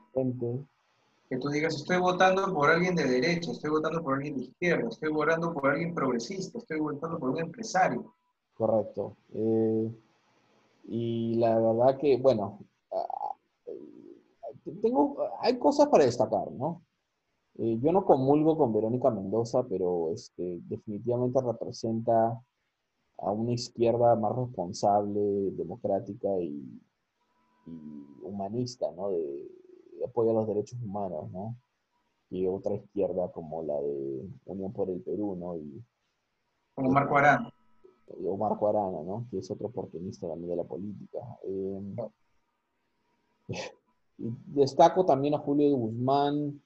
[1.29, 4.89] Que tú digas, estoy votando por alguien de derecha, estoy votando por alguien de izquierda,
[4.89, 8.13] estoy votando por alguien progresista, estoy votando por un empresario.
[8.55, 9.17] Correcto.
[10.85, 12.59] y la verdad que, bueno,
[14.81, 16.81] tengo, hay cosas para destacar, ¿no?
[17.59, 22.41] Eh, yo no comulgo con Verónica Mendoza, pero este, definitivamente representa
[23.19, 26.81] a una izquierda más responsable, democrática y,
[28.23, 29.11] humanista, ¿no?
[29.11, 29.47] De,
[30.05, 31.55] apoyo a los derechos humanos, ¿no?
[32.29, 35.55] Y otra izquierda como la de Unión por el Perú, ¿no?
[35.55, 35.83] Y,
[36.73, 37.53] como Marco Arana.
[38.25, 39.27] O Marco Arana, ¿no?
[39.29, 41.19] Que es otro oportunista también de la política.
[41.43, 41.95] Eh,
[44.17, 46.59] destaco también a Julio Guzmán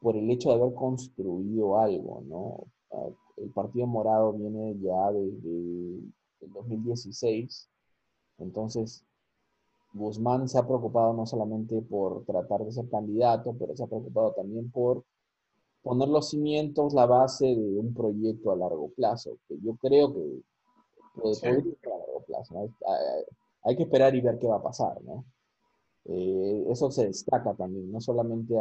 [0.00, 2.66] por el hecho de haber construido algo, ¿no?
[2.92, 5.50] Ah, el Partido Morado viene ya desde
[6.40, 7.68] el 2016,
[8.38, 9.04] entonces
[9.92, 14.32] Guzmán se ha preocupado no solamente por tratar de ser candidato, pero se ha preocupado
[14.32, 15.04] también por
[15.82, 20.42] poner los cimientos, la base de un proyecto a largo plazo, que yo creo que
[21.14, 22.70] puede, ir a largo plazo.
[23.62, 25.24] Hay que esperar y ver qué va a pasar, ¿no?
[26.04, 28.54] Eh, eso se destaca también, no solamente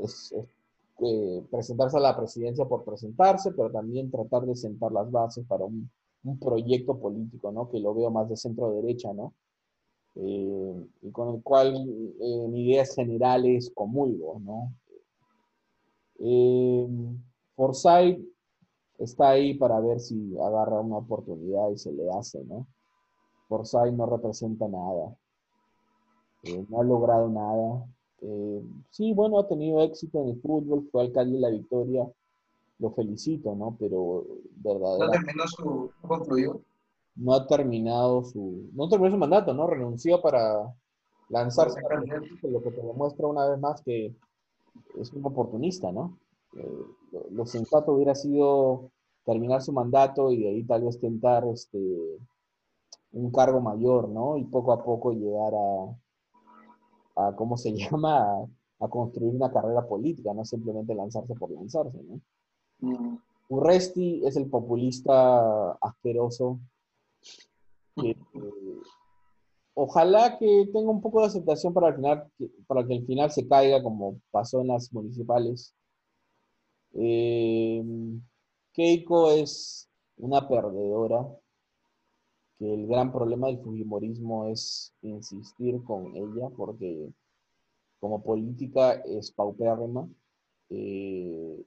[0.00, 5.64] eh, presentarse a la presidencia por presentarse, pero también tratar de sentar las bases para
[5.64, 5.90] un,
[6.40, 7.70] proyecto político, ¿no?
[7.70, 9.32] Que lo veo más de centro derecha, ¿no?
[10.16, 11.74] Eh, y con el cual
[12.20, 14.72] en ideas generales comulgo, ¿no?
[17.56, 18.20] Forsyth
[18.98, 22.66] está ahí para ver si agarra una oportunidad y se le hace, ¿no?
[23.48, 25.16] Forsyth no representa nada.
[26.42, 27.86] Eh, no ha logrado nada.
[28.20, 32.08] Eh, sí, bueno, ha tenido éxito en el fútbol, fue alcalde de la Victoria,
[32.78, 33.76] lo felicito, ¿no?
[33.78, 34.24] Pero
[34.56, 34.98] verdad.
[34.98, 36.60] ¿No terminó su, concluyó?
[37.16, 39.66] No ha terminado su, no terminó su mandato, ¿no?
[39.66, 40.72] Renunció para
[41.28, 44.14] lanzarse para lo que te demuestra una vez más que
[44.98, 46.18] es un oportunista, ¿no?
[46.56, 46.82] Eh,
[47.30, 48.90] lo, sensato hubiera sido
[49.24, 51.78] terminar su mandato y de ahí tal vez tentar este,
[53.12, 54.36] un cargo mayor, ¿no?
[54.36, 55.94] Y poco a poco llegar a,
[57.18, 58.48] a ¿cómo se llama?
[58.80, 62.20] A, construir una carrera política, no simplemente lanzarse por lanzarse, ¿no?
[62.80, 63.18] Mm.
[63.48, 66.60] Urresti es el populista asqueroso
[68.04, 68.14] eh,
[69.74, 72.30] ojalá que tenga un poco de aceptación para, el final,
[72.66, 75.74] para que el final se caiga como pasó en las municipales.
[76.94, 77.82] Eh,
[78.72, 81.26] Keiko es una perdedora,
[82.58, 87.12] que el gran problema del Fujimorismo es insistir con ella porque
[88.00, 90.08] como política es paupérrima.
[90.70, 91.64] Eh,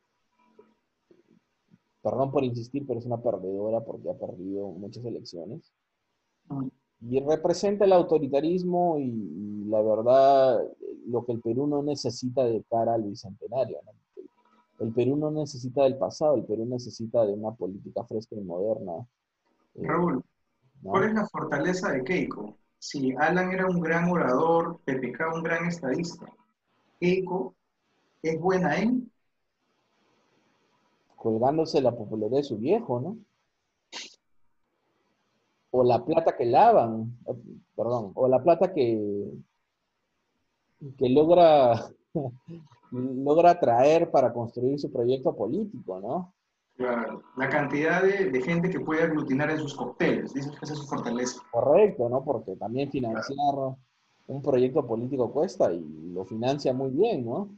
[2.02, 5.72] perdón por insistir, pero es una perdedora porque ha perdido muchas elecciones.
[7.00, 10.68] Y representa el autoritarismo y, la verdad
[11.08, 13.80] lo que el Perú no necesita de cara al bicentenario.
[14.80, 19.08] El Perú no necesita del pasado, el Perú necesita de una política fresca y moderna.
[19.76, 20.24] Eh, Raúl,
[20.84, 22.58] ¿Cuál es la fortaleza de Keiko?
[22.80, 26.26] Si Alan era un gran orador, PPK un gran estadista,
[27.00, 27.56] Keiko
[28.24, 29.12] es buena en
[31.22, 33.18] colgándose la popularidad de su viejo, ¿no?
[35.70, 37.16] O la plata que lavan,
[37.76, 39.32] perdón, o la plata que,
[40.98, 41.92] que logra,
[42.92, 46.34] logra traer para construir su proyecto político, ¿no?
[46.82, 50.80] Claro, la cantidad de, gente que puede aglutinar en sus cócteles, dices que esa es
[50.80, 51.40] su fortaleza.
[51.52, 52.24] Correcto, ¿no?
[52.24, 53.54] Porque también financiar
[54.26, 55.80] un proyecto político cuesta y
[56.12, 57.50] lo financia muy bien, ¿no?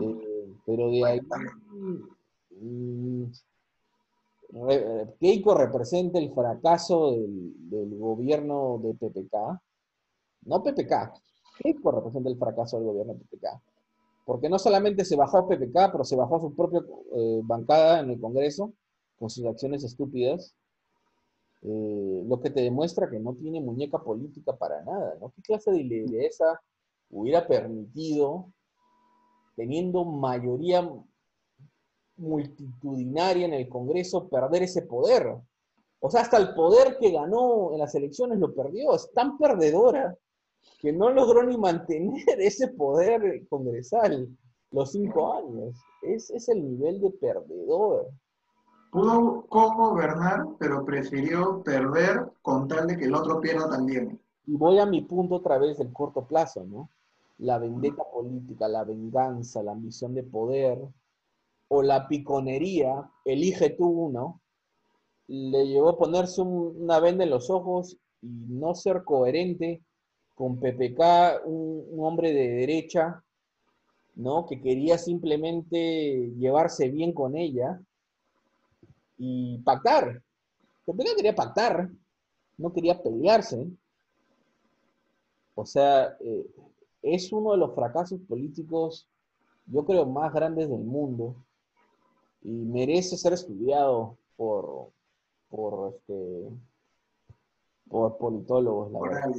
[0.00, 1.20] Eh, pero de ahí...
[2.60, 3.24] Mm,
[5.18, 9.34] Keiko representa el fracaso del, del, gobierno de PPK.
[10.42, 11.10] No PPK.
[11.58, 13.71] Keiko representa el fracaso del gobierno de PPK
[14.24, 18.20] porque no solamente se bajó PPK, pero se bajó su propia eh, bancada en el
[18.20, 18.72] Congreso
[19.18, 20.54] con sus acciones estúpidas,
[21.62, 25.32] eh, lo que te demuestra que no tiene muñeca política para nada, ¿no?
[25.34, 26.60] ¿Qué clase de lideresa
[27.10, 28.52] hubiera permitido,
[29.54, 30.88] teniendo mayoría
[32.16, 35.36] multitudinaria en el Congreso, perder ese poder?
[36.00, 40.16] O sea, hasta el poder que ganó en las elecciones lo perdió, es tan perdedora
[40.80, 44.28] que no logró ni mantener ese poder congresal
[44.72, 45.76] los cinco años.
[46.02, 48.10] Ese es el nivel de perdedor.
[48.90, 54.20] Pudo gobernar, pero prefirió perder con tal de que el otro pierda también.
[54.46, 56.90] Y voy a mi punto otra vez del corto plazo, ¿no?
[57.38, 60.78] La vendetta política, la venganza, la ambición de poder
[61.68, 64.42] o la piconería, elige tú uno,
[65.26, 69.82] le llevó a ponerse una venda en los ojos y no ser coherente
[70.42, 73.22] con PPK, un, hombre de derecha,
[74.16, 74.44] ¿no?
[74.44, 77.80] Que quería simplemente llevarse bien con ella
[79.18, 80.20] y pactar.
[80.84, 81.88] PPK quería pactar,
[82.58, 83.68] no quería pelearse.
[85.54, 86.44] O sea, eh,
[87.02, 89.08] es uno de los fracasos políticos,
[89.66, 91.36] yo creo, más grandes del mundo
[92.42, 94.88] y merece ser estudiado por,
[95.48, 96.48] por este,
[97.88, 99.30] por politólogos, la verdad.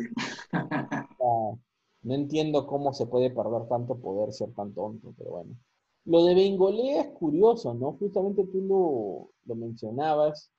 [2.03, 5.55] No entiendo cómo se puede perder tanto poder ser tan tonto, pero bueno.
[6.03, 7.93] Lo de Bengolea es curioso, ¿no?
[7.93, 10.51] Justamente tú lo, lo mencionabas.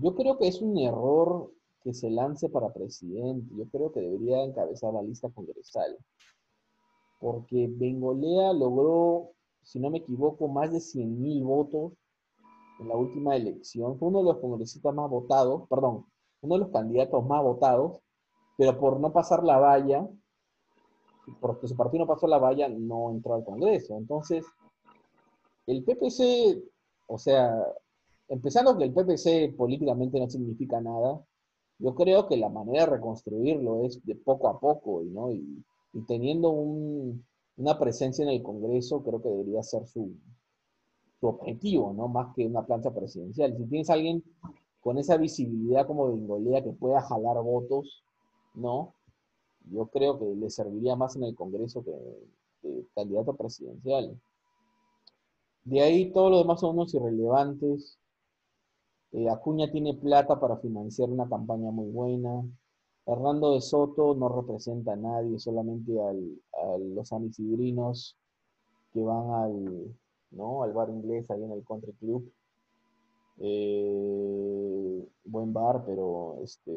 [0.00, 1.52] Yo creo que es un error
[1.82, 3.52] que se lance para presidente.
[3.56, 5.98] Yo creo que debería encabezar la lista congresal.
[7.18, 9.32] Porque Bengolea logró,
[9.64, 11.94] si no me equivoco, más de 100.000 votos
[12.78, 13.98] en la última elección.
[13.98, 16.06] Fue uno de los congresistas más votados, perdón,
[16.42, 18.03] uno de los candidatos más votados,
[18.56, 20.08] pero por no pasar la valla,
[21.40, 23.96] porque su partido no pasó la valla, no entró al Congreso.
[23.96, 24.44] Entonces,
[25.66, 26.62] el PPC,
[27.06, 27.54] o sea,
[28.28, 31.22] empezando que el PPC políticamente no significa nada,
[31.78, 35.32] yo creo que la manera de reconstruirlo es de poco a poco, ¿no?
[35.32, 35.64] y,
[36.08, 40.12] teniendo una presencia en el Congreso, creo que debería ser su,
[41.20, 42.08] su objetivo, ¿no?
[42.08, 43.56] Más que una plancha presidencial.
[43.56, 44.24] Si tienes alguien
[44.80, 48.04] con esa visibilidad como Bengolea que pueda jalar votos,
[48.54, 48.94] ¿no?
[49.70, 51.92] Yo creo que le serviría más en el Congreso que,
[52.94, 54.18] candidato presidencial.
[55.64, 57.98] De ahí todo lo demás son unos irrelevantes.
[59.12, 62.44] Eh, Acuña tiene plata para financiar una campaña muy buena.
[63.06, 66.12] Hernando de Soto no representa a nadie, solamente a
[66.78, 68.16] los anisidrinos
[68.92, 69.96] que van al,
[70.30, 70.62] ¿no?
[70.62, 72.32] al bar inglés ahí en el country club.
[73.38, 76.72] Eh, buen bar, pero este,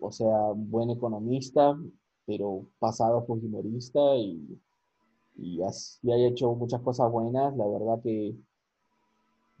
[0.00, 1.78] o sea, buen economista,
[2.26, 4.60] pero pasado fujimorista y,
[5.36, 7.56] y así haya hecho muchas cosas buenas.
[7.56, 8.34] La verdad que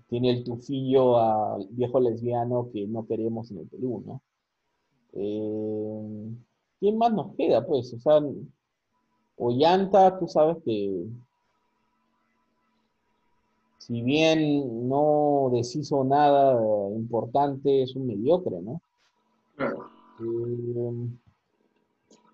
[0.08, 4.22] tiene el tufillo al viejo lesbiano que no queremos en el Perú, ¿no?
[5.12, 6.34] Eh,
[6.78, 7.66] ¿Quién más nos queda?
[7.66, 8.20] Pues, o sea,
[9.38, 11.06] Ollanta, tú sabes que
[13.78, 16.58] si bien no deshizo nada
[16.90, 18.80] importante, es un mediocre, ¿no?
[20.20, 21.08] Eh,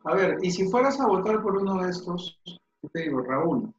[0.05, 2.41] a ver, y si fueras a votar por uno de estos,
[2.93, 3.73] te digo, Raúl,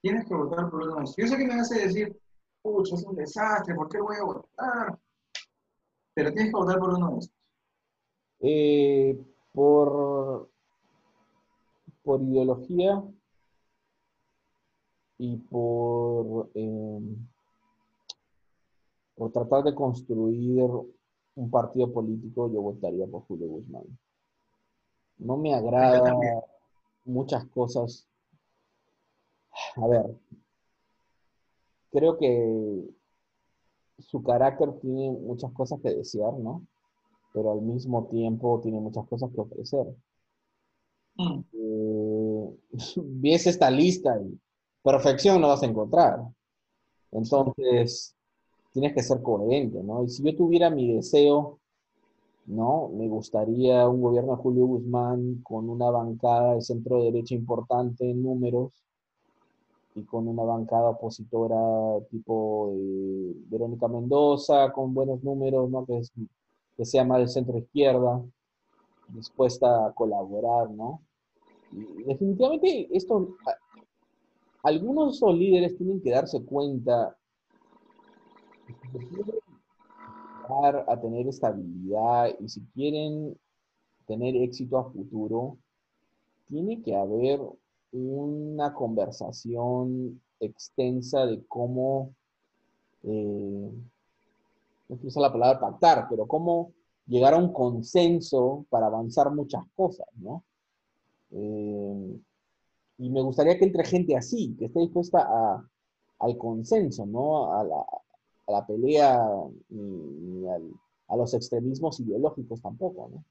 [0.00, 1.16] tienes que votar por uno de estos.
[1.16, 2.20] Yo sé que me hace decir,
[2.62, 4.98] pucha, es un desastre, ¿por qué voy a votar?
[6.14, 7.36] Pero tienes que votar por uno de estos.
[8.40, 9.18] Eh,
[9.52, 10.50] por,
[12.02, 13.02] por ideología,
[15.18, 17.26] y por, em,
[19.14, 20.64] por tratar de construir
[21.36, 23.84] un partido político, yo votaría por Julio Guzmán.
[25.18, 26.16] No me agrada
[27.04, 28.08] muchas cosas.
[29.76, 30.16] A ver,
[31.90, 32.84] creo que
[33.98, 36.66] su carácter tiene muchas cosas que desear, ¿no?
[37.32, 39.86] Pero al mismo tiempo tiene muchas cosas que ofrecer.
[41.16, 41.40] Mm.
[41.52, 42.58] Eh,
[43.22, 44.38] esta lista y
[44.82, 46.20] perfección no vas a encontrar.
[47.12, 48.16] Entonces,
[48.74, 50.02] tienes que ser coherente, ¿no?
[50.02, 51.60] Y si yo tuviera mi deseo,
[52.46, 52.90] ¿no?
[52.92, 58.22] Me gustaría un gobierno de Julio Guzmán con una bancada de centro derecha importante en
[58.22, 58.72] números,
[59.94, 61.56] y con una bancada opositora
[62.10, 65.86] tipo de Verónica Mendoza, con buenos números, ¿no?
[65.86, 68.20] que, sea más del centro izquierda,
[69.08, 71.00] dispuesta a colaborar, ¿no?
[71.70, 73.36] Y definitivamente esto,
[74.64, 77.16] algunos de líderes tienen que darse cuenta
[80.88, 83.36] a tener estabilidad y si quieren
[84.06, 85.56] tener éxito a futuro,
[86.46, 87.40] tiene que haber
[87.92, 92.14] una conversación extensa de cómo,
[93.02, 93.70] eh,
[94.88, 96.72] no quiero usar la palabra pactar, pero cómo
[97.06, 100.44] llegar a un consenso para avanzar muchas cosas, ¿no?
[101.30, 102.20] Eh,
[102.98, 105.68] y me gustaría que entre gente así, que esté dispuesta a,
[106.20, 107.52] al consenso, ¿no?
[107.52, 107.86] A la,
[108.46, 109.20] a la pelea
[109.68, 110.46] ni,
[111.08, 113.24] a los extremismos ideológicos tampoco, ¿no?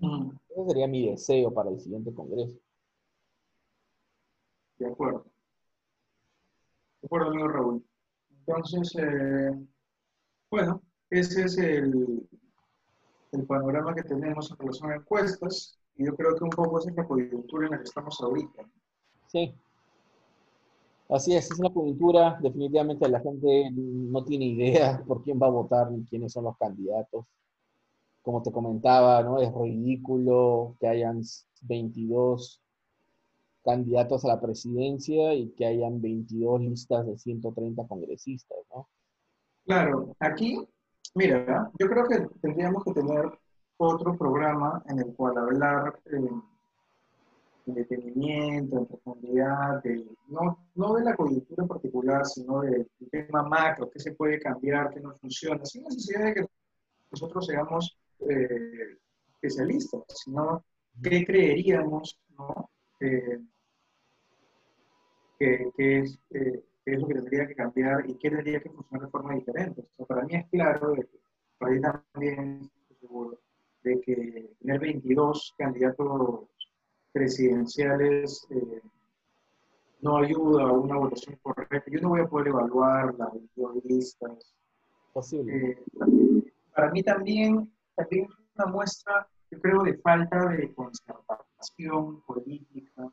[0.00, 0.30] Mm.
[0.50, 2.56] Ese sería mi deseo para el siguiente congreso.
[4.78, 5.24] De acuerdo.
[7.02, 7.84] De acuerdo, amigo Raúl.
[8.46, 9.66] Entonces, eh,
[10.50, 12.28] bueno, ese es el,
[13.32, 16.90] el panorama que tenemos en relación a encuestas y yo creo que un poco esa
[16.90, 18.62] es la coyuntura en la que estamos ahorita.
[19.26, 19.54] Sí.
[21.08, 25.50] Así es, es una coyuntura, definitivamente la gente no tiene idea por quién va a
[25.50, 27.26] votar ni quiénes son los candidatos.
[28.22, 29.38] Como te comentaba, ¿no?
[29.40, 31.22] Es ridículo que hayan
[31.62, 32.60] 22
[33.64, 38.88] candidatos a la presidencia y que hayan 22 listas de 130 congresistas, ¿no?
[39.64, 40.58] Claro, aquí,
[41.14, 43.30] mira, yo creo que tendríamos que tener
[43.78, 46.30] otro programa en el cual hablar eh,
[47.68, 49.82] en detenimiento, en profundidad,
[50.28, 55.00] no, no de la coyuntura particular, sino del tema macro, qué se puede cambiar, qué
[55.00, 56.46] no funciona, sin necesidad de que
[57.10, 58.96] nosotros seamos eh,
[59.34, 60.64] especialistas, sino
[61.02, 62.70] qué creeríamos, ¿no?
[62.98, 63.38] Qué,
[65.40, 69.34] es, eh, es, lo que tendría que cambiar y qué tendría que funcionar de forma
[69.34, 69.84] diferente.
[70.08, 71.20] para mí es claro, de que,
[71.58, 73.38] para mí también seguro,
[73.84, 76.48] de que tener 22 candidatos
[77.18, 78.80] presidenciales eh,
[80.00, 81.82] no ayuda a una votación correcta.
[81.90, 84.54] Yo no voy a poder evaluar las 22 listas.
[85.12, 85.70] Posible.
[85.70, 93.10] Eh, para mí también, también es una muestra, yo creo, de falta de conservación política,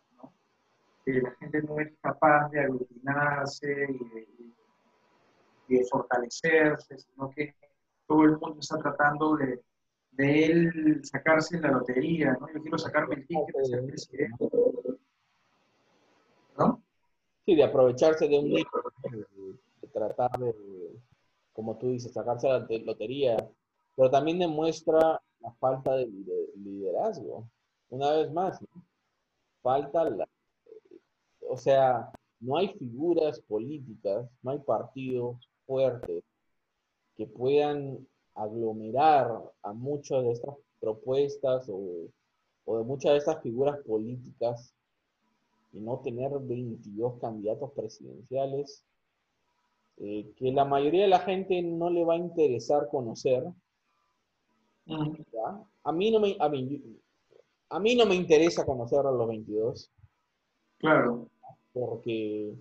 [1.04, 3.88] que la gente no es capaz de aglutinarse
[5.68, 7.56] y de, fortalecerse, sino que
[8.08, 9.64] todo el mundo está tratando de,
[10.18, 12.48] de él sacarse la lotería, ¿no?
[12.54, 14.50] Yo quiero sacarme el ticket de ser presidente.
[16.58, 16.82] ¿No?
[17.46, 20.54] Sí, de aprovecharse de un hijo, de, tratar de,
[21.54, 23.38] como tú dices, sacarse la lotería,
[23.96, 26.08] pero también demuestra la falta de
[26.56, 27.48] liderazgo.
[27.90, 28.84] Una vez más, ¿no?
[29.62, 30.28] falta la,
[31.50, 36.24] o sea, no hay figuras políticas, no hay partidos fuertes
[37.16, 42.10] que puedan aglomerar a muchas de estas propuestas o,
[42.78, 44.74] de muchas de estas figuras políticas
[45.74, 48.84] y no tener 22 candidatos presidenciales
[49.98, 53.46] eh, que la mayoría de la gente no le va a interesar conocer.
[55.84, 56.82] A, mí no me, a, mí,
[57.70, 59.90] a mí no me interesa conocer a los 22.
[60.78, 61.30] Claro
[61.76, 62.56] porque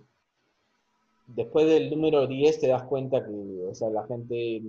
[1.29, 4.61] después del número 10 te das cuenta que, o sea, la gente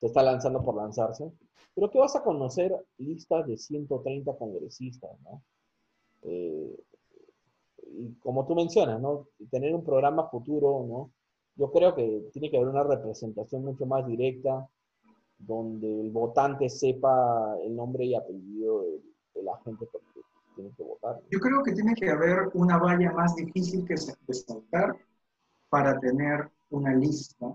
[0.00, 1.30] te está lanzando por lanzarse.
[1.74, 5.42] Pero que vas a conocer listas de 130 congresistas, ¿no?
[6.22, 6.84] Eh,
[7.90, 9.28] y como tú mencionas, ¿no?
[9.50, 11.12] Tener un programa futuro, ¿no?
[11.56, 14.68] Yo creo que tiene que haber una representación mucho más directa,
[15.38, 19.00] donde el votante sepa el nombre y apellido de,
[19.34, 19.86] de la gente
[20.78, 21.20] votar.
[21.30, 24.96] Yo creo que tiene que haber una valla más difícil que saltar
[25.68, 27.54] para tener una lista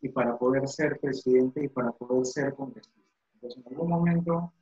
[0.00, 2.98] y para poder ser presidente y para poder ser congresista.
[3.34, 4.52] Entonces, en algún momento,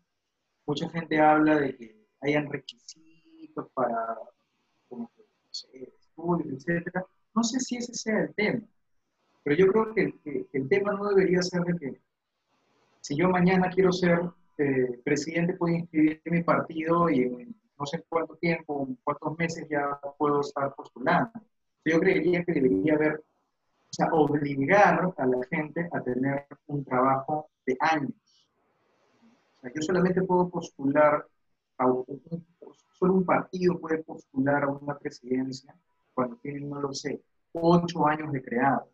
[0.66, 4.18] mucha gente habla de que hayan requisitos para,
[4.88, 7.04] como que, no sé, estudios, etc.
[7.34, 8.62] No sé si ese sea el tema,
[9.42, 12.00] pero yo creo que, que el tema no debería ser de que
[13.00, 14.20] si yo mañana quiero ser
[14.58, 20.00] este, presidente puede inscribir mi partido y en no sé cuánto tiempo, cuántos meses ya
[20.16, 21.30] puedo estar postulando.
[21.84, 23.22] Yo creería que debería haber,
[23.96, 28.12] sea, obligar a la gente a tener un trabajo de años.
[29.56, 31.26] O sea, yo solamente puedo postular,
[31.78, 32.22] a un,
[32.98, 35.74] solo un partido puede postular a una presidencia
[36.14, 37.22] cuando tiene, no lo sé,
[37.52, 38.88] ocho años de creado,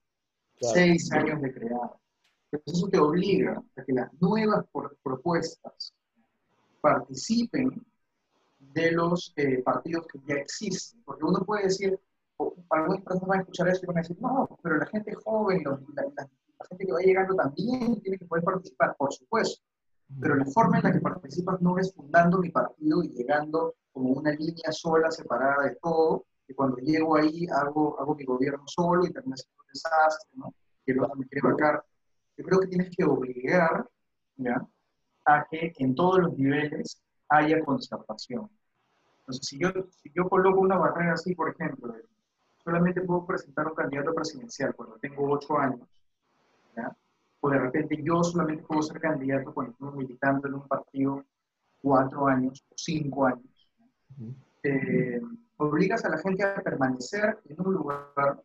[0.61, 2.01] seis años de creado.
[2.51, 4.67] Entonces eso te obliga a que las nuevas
[5.03, 5.95] propuestas
[6.81, 7.85] participen
[8.59, 11.03] de los eh, partidos que ya existen.
[11.05, 11.99] Porque uno puede decir,
[12.71, 15.63] algunas personas van a escuchar esto y van a decir, no, pero la gente joven,
[15.65, 16.29] la, la,
[16.69, 19.63] gente que va llegando también tiene que poder participar, por supuesto.
[20.21, 24.11] Pero la forma en la que participas no es fundando mi partido y llegando como
[24.11, 29.07] una línea sola, separada de todo, y cuando llego ahí hago, hago mi gobierno solo
[29.07, 30.55] y termina siendo un desastre, ¿no?
[30.85, 31.85] Que luego me quiere vacar.
[32.37, 33.89] Yo creo que tienes que obligar
[34.37, 34.67] ¿ya?
[35.25, 38.51] a que en todos los niveles haya concertación.
[39.21, 41.95] Entonces, si yo, si yo coloco una barrera así, por ejemplo,
[42.65, 45.89] solamente puedo presentar un candidato presidencial cuando tengo ocho años,
[46.77, 46.97] ¿ya?
[47.41, 51.25] o de repente yo solamente puedo ser candidato cuando estoy militando en un partido
[51.81, 53.69] cuatro años o cinco años.
[54.63, 55.21] Eh,
[55.57, 58.43] obligas a la gente a permanecer en un lugar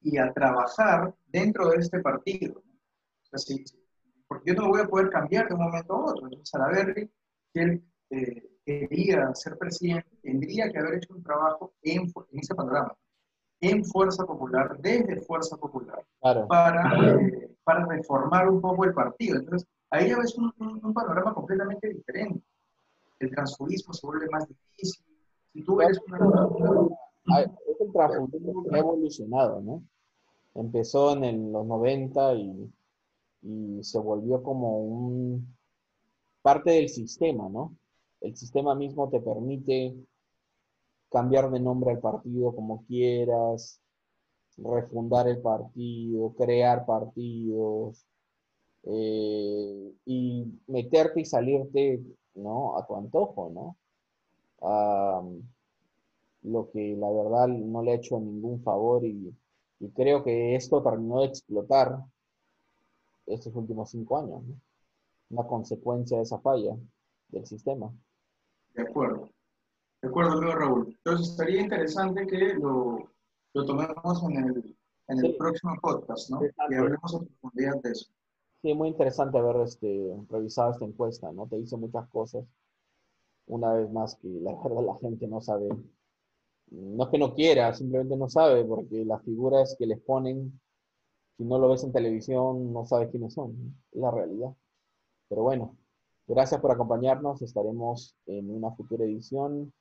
[0.00, 2.62] y a trabajar dentro de este partido.
[3.32, 3.56] O sea,
[4.26, 6.26] porque yo no voy a poder cambiar de un momento a otro.
[6.26, 7.10] Entonces, Salaverry,
[7.52, 12.54] si él eh, quería ser presidente, tendría que haber hecho un trabajo en, en ese
[12.54, 12.94] panorama
[13.60, 19.38] en Fuerza Popular, desde Fuerza Popular, para, eh, para reformar un poco el partido.
[19.38, 22.42] Entonces, ahí ya ves un, un, panorama completamente diferente.
[23.18, 25.04] El transfugismo se vuelve más difícil.
[25.52, 26.18] Si tú eres una...
[27.66, 29.82] Es el transfugismo que ha evolucionado, ¿no?
[30.54, 32.72] Empezó en los 90 y,
[33.42, 35.56] y se volvió como un
[36.42, 37.74] parte del sistema, ¿no?
[38.24, 39.94] El sistema mismo te permite
[41.10, 43.82] cambiar de nombre al partido como quieras,
[44.56, 48.06] refundar el partido, crear partidos
[48.84, 52.02] eh, y meterte y salirte
[52.34, 52.78] ¿no?
[52.78, 53.76] a tu antojo, ¿no?
[56.42, 59.34] lo que la verdad no le ha hecho ningún favor y,
[59.94, 62.02] creo que esto terminó de explotar
[63.26, 64.54] estos últimos cinco años, ¿no?
[65.28, 66.74] una consecuencia de esa falla
[67.28, 67.92] del sistema.
[68.74, 69.30] De acuerdo.
[70.02, 70.88] De acuerdo, amigo Raúl.
[70.88, 73.10] Entonces estaría interesante que lo,
[73.54, 74.76] lo tomemos en el,
[75.08, 76.40] en el próximo podcast, ¿no?
[76.44, 78.12] Y hablemos en profundidad de eso.
[78.62, 81.46] Sí, muy interesante haber este, revisado esta encuesta, ¿no?
[81.46, 82.44] Te dice muchas cosas.
[83.46, 85.68] Una vez más que la verdad la gente no sabe.
[86.70, 90.58] No es que no quiera, simplemente no sabe, porque las figuras que les ponen,
[91.36, 93.76] si no lo ves en televisión, no sabes quiénes son.
[93.92, 94.54] Es la realidad.
[95.28, 95.76] Pero bueno,
[96.26, 97.42] gracias por acompañarnos.
[97.42, 99.72] Estaremos en una futura edición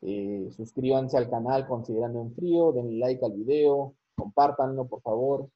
[0.00, 5.48] eh, suscríbanse al canal Considerando en Frío, denle like al video, compártanlo por favor,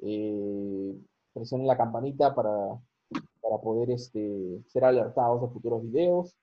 [0.00, 0.94] eh,
[1.32, 2.52] presionen la campanita para,
[3.40, 6.34] para poder este, ser alertados de futuros videos.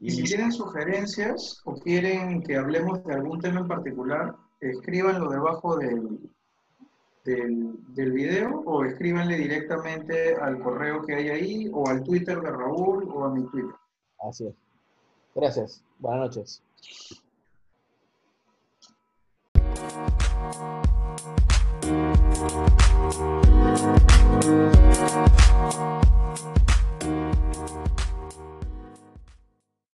[0.00, 5.76] Y si tienen sugerencias o quieren que hablemos de algún tema en particular, escríbanlo debajo
[5.76, 6.18] del,
[7.24, 12.50] del, del, video o escríbanle directamente al correo que hay ahí o al Twitter de
[12.50, 13.74] Raúl o a mi Twitter.
[14.20, 14.54] Así es.
[15.34, 15.84] Gracias.
[15.98, 16.62] Buenas noches.